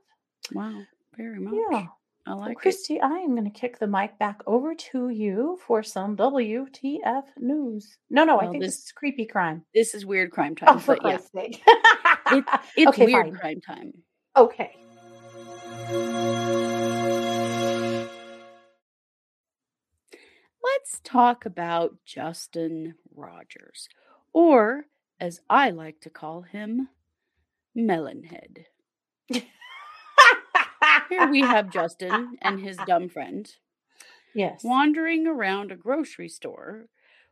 Wow. 0.53 0.81
Very 1.15 1.39
much. 1.39 1.53
yeah 1.71 1.87
I 2.27 2.31
Well, 2.31 2.39
like 2.39 2.51
it. 2.53 2.57
Christy, 2.57 2.99
I 2.99 3.19
am 3.19 3.35
going 3.35 3.43
to 3.43 3.51
kick 3.51 3.77
the 3.77 3.85
mic 3.85 4.17
back 4.17 4.41
over 4.47 4.73
to 4.73 5.09
you 5.09 5.59
for 5.65 5.83
some 5.83 6.15
WTF 6.17 7.25
news. 7.37 7.99
No, 8.09 8.23
no, 8.25 8.39
I 8.39 8.47
think 8.49 8.63
this, 8.63 8.77
this- 8.77 8.85
is 8.85 8.91
creepy 8.93 9.27
crime. 9.27 9.63
This 9.75 9.93
is 9.93 10.07
weird 10.07 10.31
crime 10.31 10.55
time. 10.55 10.69
Oh, 10.69 10.71
time, 10.73 10.79
for 10.81 10.95
but 10.95 11.05
yeah, 11.05 11.17
Christ's 11.17 11.31
sake. 11.33 11.63
it's 12.75 12.87
okay, 12.87 13.05
weird 13.05 13.27
fine. 13.27 13.35
crime 13.35 13.61
time. 13.61 13.93
Okay. 14.35 14.75
Let's 20.63 20.99
talk 21.03 21.45
about 21.45 21.95
Justin 22.05 22.95
Rogers, 23.15 23.88
or 24.34 24.86
as 25.19 25.41
I 25.49 25.69
like 25.69 26.01
to 26.01 26.10
call 26.10 26.41
him, 26.43 26.89
Melonhead. 27.78 28.65
Here 31.10 31.30
we 31.30 31.41
have 31.41 31.69
Justin 31.71 32.38
and 32.41 32.60
his 32.60 32.78
dumb 32.88 33.10
friend 33.10 33.51
Yes. 34.34 34.63
wandering 34.63 35.28
around 35.28 35.71
a 35.71 35.75
grocery 35.78 36.28
store 36.30 36.88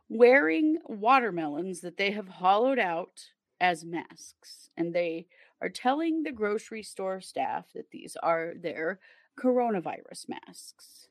wearing 0.08 0.78
watermelons 0.86 1.80
that 1.80 1.96
they 1.96 2.10
have 2.12 2.28
hollowed 2.28 2.78
out 2.78 3.30
as 3.60 3.84
masks. 3.84 4.70
And 4.76 4.94
they 4.94 5.26
are 5.60 5.68
telling 5.68 6.22
the 6.22 6.32
grocery 6.32 6.82
store 6.82 7.20
staff 7.20 7.66
that 7.74 7.90
these 7.90 8.16
are 8.22 8.52
their 8.56 9.00
coronavirus 9.38 10.28
masks. 10.28 11.08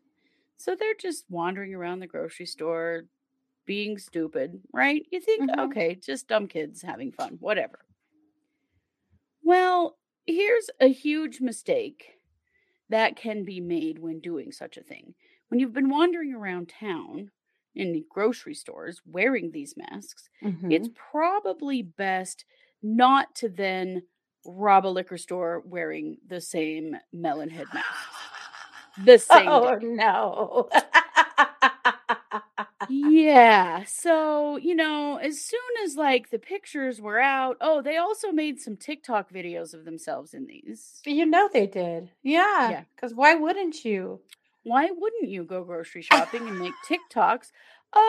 So 0.58 0.76
they're 0.76 0.96
just 1.00 1.26
wandering 1.30 1.74
around 1.74 2.00
the 2.00 2.08
grocery 2.08 2.46
store 2.46 3.06
being 3.65 3.97
stupid, 3.97 4.62
right? 4.73 5.06
You 5.12 5.19
think, 5.19 5.49
Mhm. 5.49 5.60
okay, 5.60 5.95
just 5.95 6.28
dumb 6.28 6.47
kids 6.47 6.82
having 6.82 7.12
fun, 7.12 7.38
whatever. 7.39 7.80
Well, 9.43 9.97
here's 10.26 10.69
a 10.80 10.88
huge 10.88 11.41
mistake 11.41 12.19
that 12.89 13.15
can 13.15 13.43
be 13.43 13.60
made 13.60 13.99
when 13.99 14.19
doing 14.19 14.52
such 14.52 14.78
a 14.78 14.84
thing. 14.84 15.15
When 15.49 15.60
you've 15.60 15.73
been 15.73 15.89
wandering 15.89 16.34
around 16.34 16.69
town 16.69 17.32
in 17.76 17.91
the 17.93 18.06
grocery 18.10 18.54
stores 18.56 19.02
wearing 19.06 19.52
these 19.52 19.76
masks, 19.78 20.30
it's 20.69 20.88
Mhm. 20.88 20.95
probably 20.95 21.82
best 21.82 22.45
not 22.82 23.36
to 23.36 23.49
then 23.49 24.04
rob 24.45 24.86
a 24.86 24.89
liquor 24.89 25.17
store 25.17 25.62
wearing 25.62 26.17
the 26.28 26.41
same 26.41 26.97
melon 27.12 27.49
head 27.49 27.67
masks. 27.73 28.17
The 29.06 29.17
same 29.17 29.49
Oh, 29.49 29.76
day. 29.80 29.86
no. 29.86 30.69
Yeah. 32.89 33.84
So, 33.86 34.58
you 34.58 34.76
know, 34.76 35.17
as 35.17 35.41
soon 35.41 35.60
as 35.84 35.96
like 35.96 36.30
the 36.30 36.39
pictures 36.39 37.02
were 37.02 37.19
out, 37.19 37.58
oh, 37.62 37.82
they 37.82 37.98
also 37.98 38.32
made 38.32 38.60
some 38.60 38.78
TikTok 38.78 39.32
videos 39.32 39.74
of 39.74 39.86
themselves 39.86 40.34
in 40.34 40.48
these. 40.48 41.02
you 41.06 41.26
know 41.26 41.50
they 41.52 41.67
did. 41.67 42.12
Yeah. 42.24 42.69
Yeah. 42.69 42.84
Because 42.96 43.13
why 43.13 43.36
wouldn't 43.36 43.84
you? 43.86 44.22
Why 44.63 44.89
wouldn't 44.91 45.30
you 45.30 45.43
go 45.43 45.63
grocery 45.63 46.02
shopping 46.02 46.48
and 46.48 46.60
make 46.60 46.74
TikToks 46.88 47.52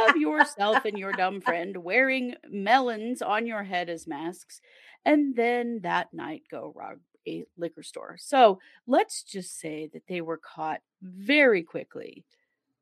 of 0.08 0.16
yourself 0.16 0.84
and 0.84 0.98
your 0.98 1.12
dumb 1.12 1.40
friend 1.42 1.76
wearing 1.78 2.34
melons 2.48 3.22
on 3.22 3.46
your 3.46 3.64
head 3.64 3.88
as 3.88 4.06
masks 4.06 4.60
and 5.04 5.34
then 5.36 5.80
that 5.82 6.14
night 6.14 6.42
go 6.50 6.72
rob 6.76 6.98
a 7.26 7.44
liquor 7.56 7.82
store? 7.82 8.16
So 8.18 8.60
let's 8.86 9.22
just 9.24 9.58
say 9.58 9.90
that 9.92 10.06
they 10.08 10.20
were 10.20 10.38
caught 10.38 10.80
very 11.02 11.62
quickly. 11.62 12.24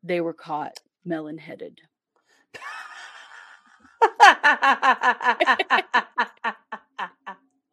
They 0.02 0.20
were 0.20 0.34
caught 0.34 0.78
melon 1.04 1.38
headed. 1.38 1.80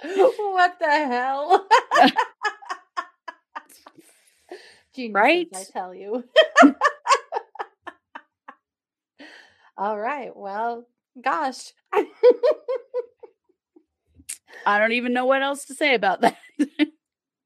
what 0.04 0.80
the 0.80 0.88
hell? 0.88 1.68
Geniuses, 4.96 5.16
Right? 5.16 5.50
I 5.54 5.66
tell 5.72 5.94
you. 5.96 6.24
All 9.78 10.00
right. 10.00 10.36
Well, 10.36 10.88
gosh. 11.22 11.74
I 14.66 14.80
don't 14.80 14.94
even 14.94 15.14
know 15.14 15.26
what 15.26 15.42
else 15.44 15.66
to 15.66 15.76
say 15.76 15.96
about 15.96 16.22
that. 16.22 16.38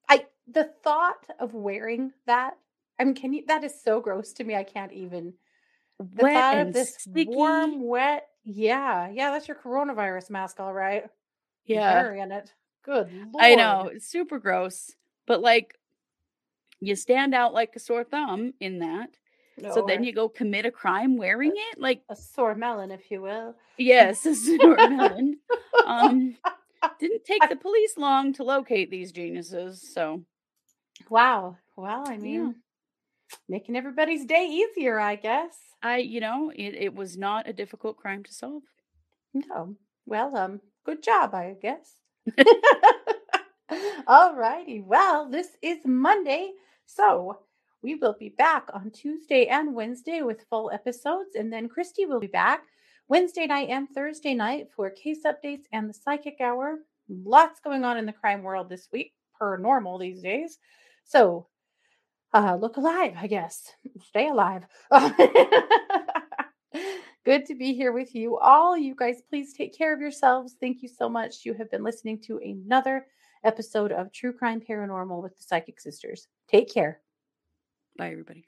I 0.10 0.26
the 0.48 0.70
thought 0.84 1.26
of 1.40 1.54
wearing 1.54 2.14
that. 2.28 2.56
I 3.00 3.06
mean, 3.06 3.16
can 3.16 3.34
you? 3.34 3.44
That 3.48 3.64
is 3.64 3.82
so 3.84 4.02
gross 4.02 4.34
to 4.34 4.44
me. 4.44 4.56
I 4.56 4.64
can't 4.64 4.94
even. 4.94 5.34
The 6.00 6.24
Wet 6.24 6.34
thought 6.34 6.58
of 6.58 6.74
this 6.74 6.96
sticky. 7.00 7.30
warm, 7.30 7.84
wet. 7.88 8.28
Yeah, 8.44 9.10
yeah. 9.10 9.32
That's 9.32 9.48
your 9.48 9.58
coronavirus 9.58 10.30
mask, 10.30 10.60
all 10.60 10.74
right. 10.74 11.06
yeah. 11.66 12.02
Burying 12.02 12.32
it. 12.32 12.54
Good. 12.84 13.10
I 13.40 13.56
know, 13.56 13.90
it's 13.94 14.08
super 14.08 14.40
gross. 14.40 14.92
But 15.26 15.42
like 15.42 15.78
you 16.82 16.96
stand 16.96 17.34
out 17.34 17.54
like 17.54 17.76
a 17.76 17.80
sore 17.80 18.04
thumb 18.04 18.54
in 18.60 18.80
that. 18.80 19.10
So 19.74 19.86
then 19.88 20.04
you 20.04 20.12
go 20.14 20.28
commit 20.28 20.66
a 20.66 20.72
crime 20.72 21.16
wearing 21.16 21.52
it? 21.54 21.80
Like, 21.80 22.02
a 22.10 22.16
sore 22.16 22.56
melon, 22.56 22.90
if 22.90 23.12
you 23.12 23.22
will. 23.22 23.56
yes, 23.78 24.26
a 24.26 24.36
sore 24.36 24.76
melon. 24.76 25.38
Um 25.86 26.38
didn't 27.00 27.26
take 27.26 27.50
the 27.50 27.56
police 27.56 27.98
long 27.98 28.32
to 28.34 28.44
locate 28.44 28.90
these 28.90 29.12
geniuses, 29.12 29.82
so 29.94 30.24
Wow. 31.10 31.58
Well, 31.76 32.04
I 32.08 32.18
mean, 32.18 32.56
making 33.50 33.76
everybody's 33.76 34.26
day 34.26 34.46
easier, 34.48 35.00
I 35.00 35.16
guess. 35.16 35.56
I 35.82 35.98
you 35.98 36.20
know, 36.20 36.52
it, 36.56 36.76
it 36.76 36.96
was 36.96 37.18
not 37.18 37.48
a 37.48 37.54
difficult 37.54 37.98
crime 37.98 38.24
to 38.24 38.34
solve. 38.34 38.64
No. 39.34 39.76
Well, 40.06 40.36
um, 40.36 40.62
good 40.86 41.04
job, 41.04 41.34
I 41.34 41.56
guess. 41.62 41.96
All 44.08 44.36
righty. 44.36 44.82
Well, 44.82 45.30
this 45.30 45.48
is 45.62 45.80
Monday, 45.86 46.52
so 46.86 47.40
we 47.82 47.96
will 47.96 48.16
be 48.20 48.30
back 48.30 48.70
on 48.74 48.92
Tuesday 48.92 49.48
and 49.48 49.74
Wednesday 49.74 50.22
with 50.22 50.46
full 50.50 50.72
episodes, 50.72 51.36
and 51.36 51.52
then 51.52 51.70
Christy 51.70 52.06
will 52.06 52.20
be 52.20 52.28
back 52.28 52.64
Wednesday 53.08 53.48
night 53.48 53.70
and 53.70 53.90
Thursday 53.90 54.34
night 54.34 54.68
for 54.76 54.90
case 54.90 55.24
updates 55.26 55.66
and 55.72 55.90
the 55.90 55.94
psychic 55.94 56.38
hour. 56.42 56.80
Lots 57.10 57.60
going 57.60 57.84
on 57.84 57.98
in 57.98 58.06
the 58.06 58.14
crime 58.14 58.44
world 58.44 58.70
this 58.70 58.88
week, 58.92 59.14
per 59.38 59.58
normal 59.58 59.98
these 59.98 60.22
days. 60.22 60.58
So, 61.04 61.48
uh, 62.34 62.58
look 62.60 62.78
alive, 62.78 63.14
I 63.18 63.28
guess. 63.28 63.72
Stay 64.08 64.30
alive. 64.30 64.64
Good 67.26 67.46
to 67.46 67.56
be 67.56 67.74
here 67.74 67.94
with 67.94 68.14
you 68.14 68.38
all. 68.38 68.78
You 68.78 68.96
guys, 68.96 69.22
please 69.30 69.54
take 69.54 69.78
care 69.78 69.94
of 69.94 70.02
yourselves. 70.02 70.56
Thank 70.60 70.82
you 70.82 70.90
so 70.90 71.08
much. 71.08 71.46
You 71.46 71.54
have 71.54 71.72
been 71.72 71.84
listening 71.84 72.20
to 72.24 72.40
another 72.40 73.06
episode 73.44 73.92
of 73.92 74.12
True 74.12 74.34
Crime 74.34 74.60
Paranormal 74.62 75.22
with 75.22 75.38
the 75.38 75.44
Psychic 75.44 75.80
Sisters. 75.80 76.28
Take 76.50 76.74
care. 76.74 77.00
Bye 77.98 78.12
everybody. 78.12 78.46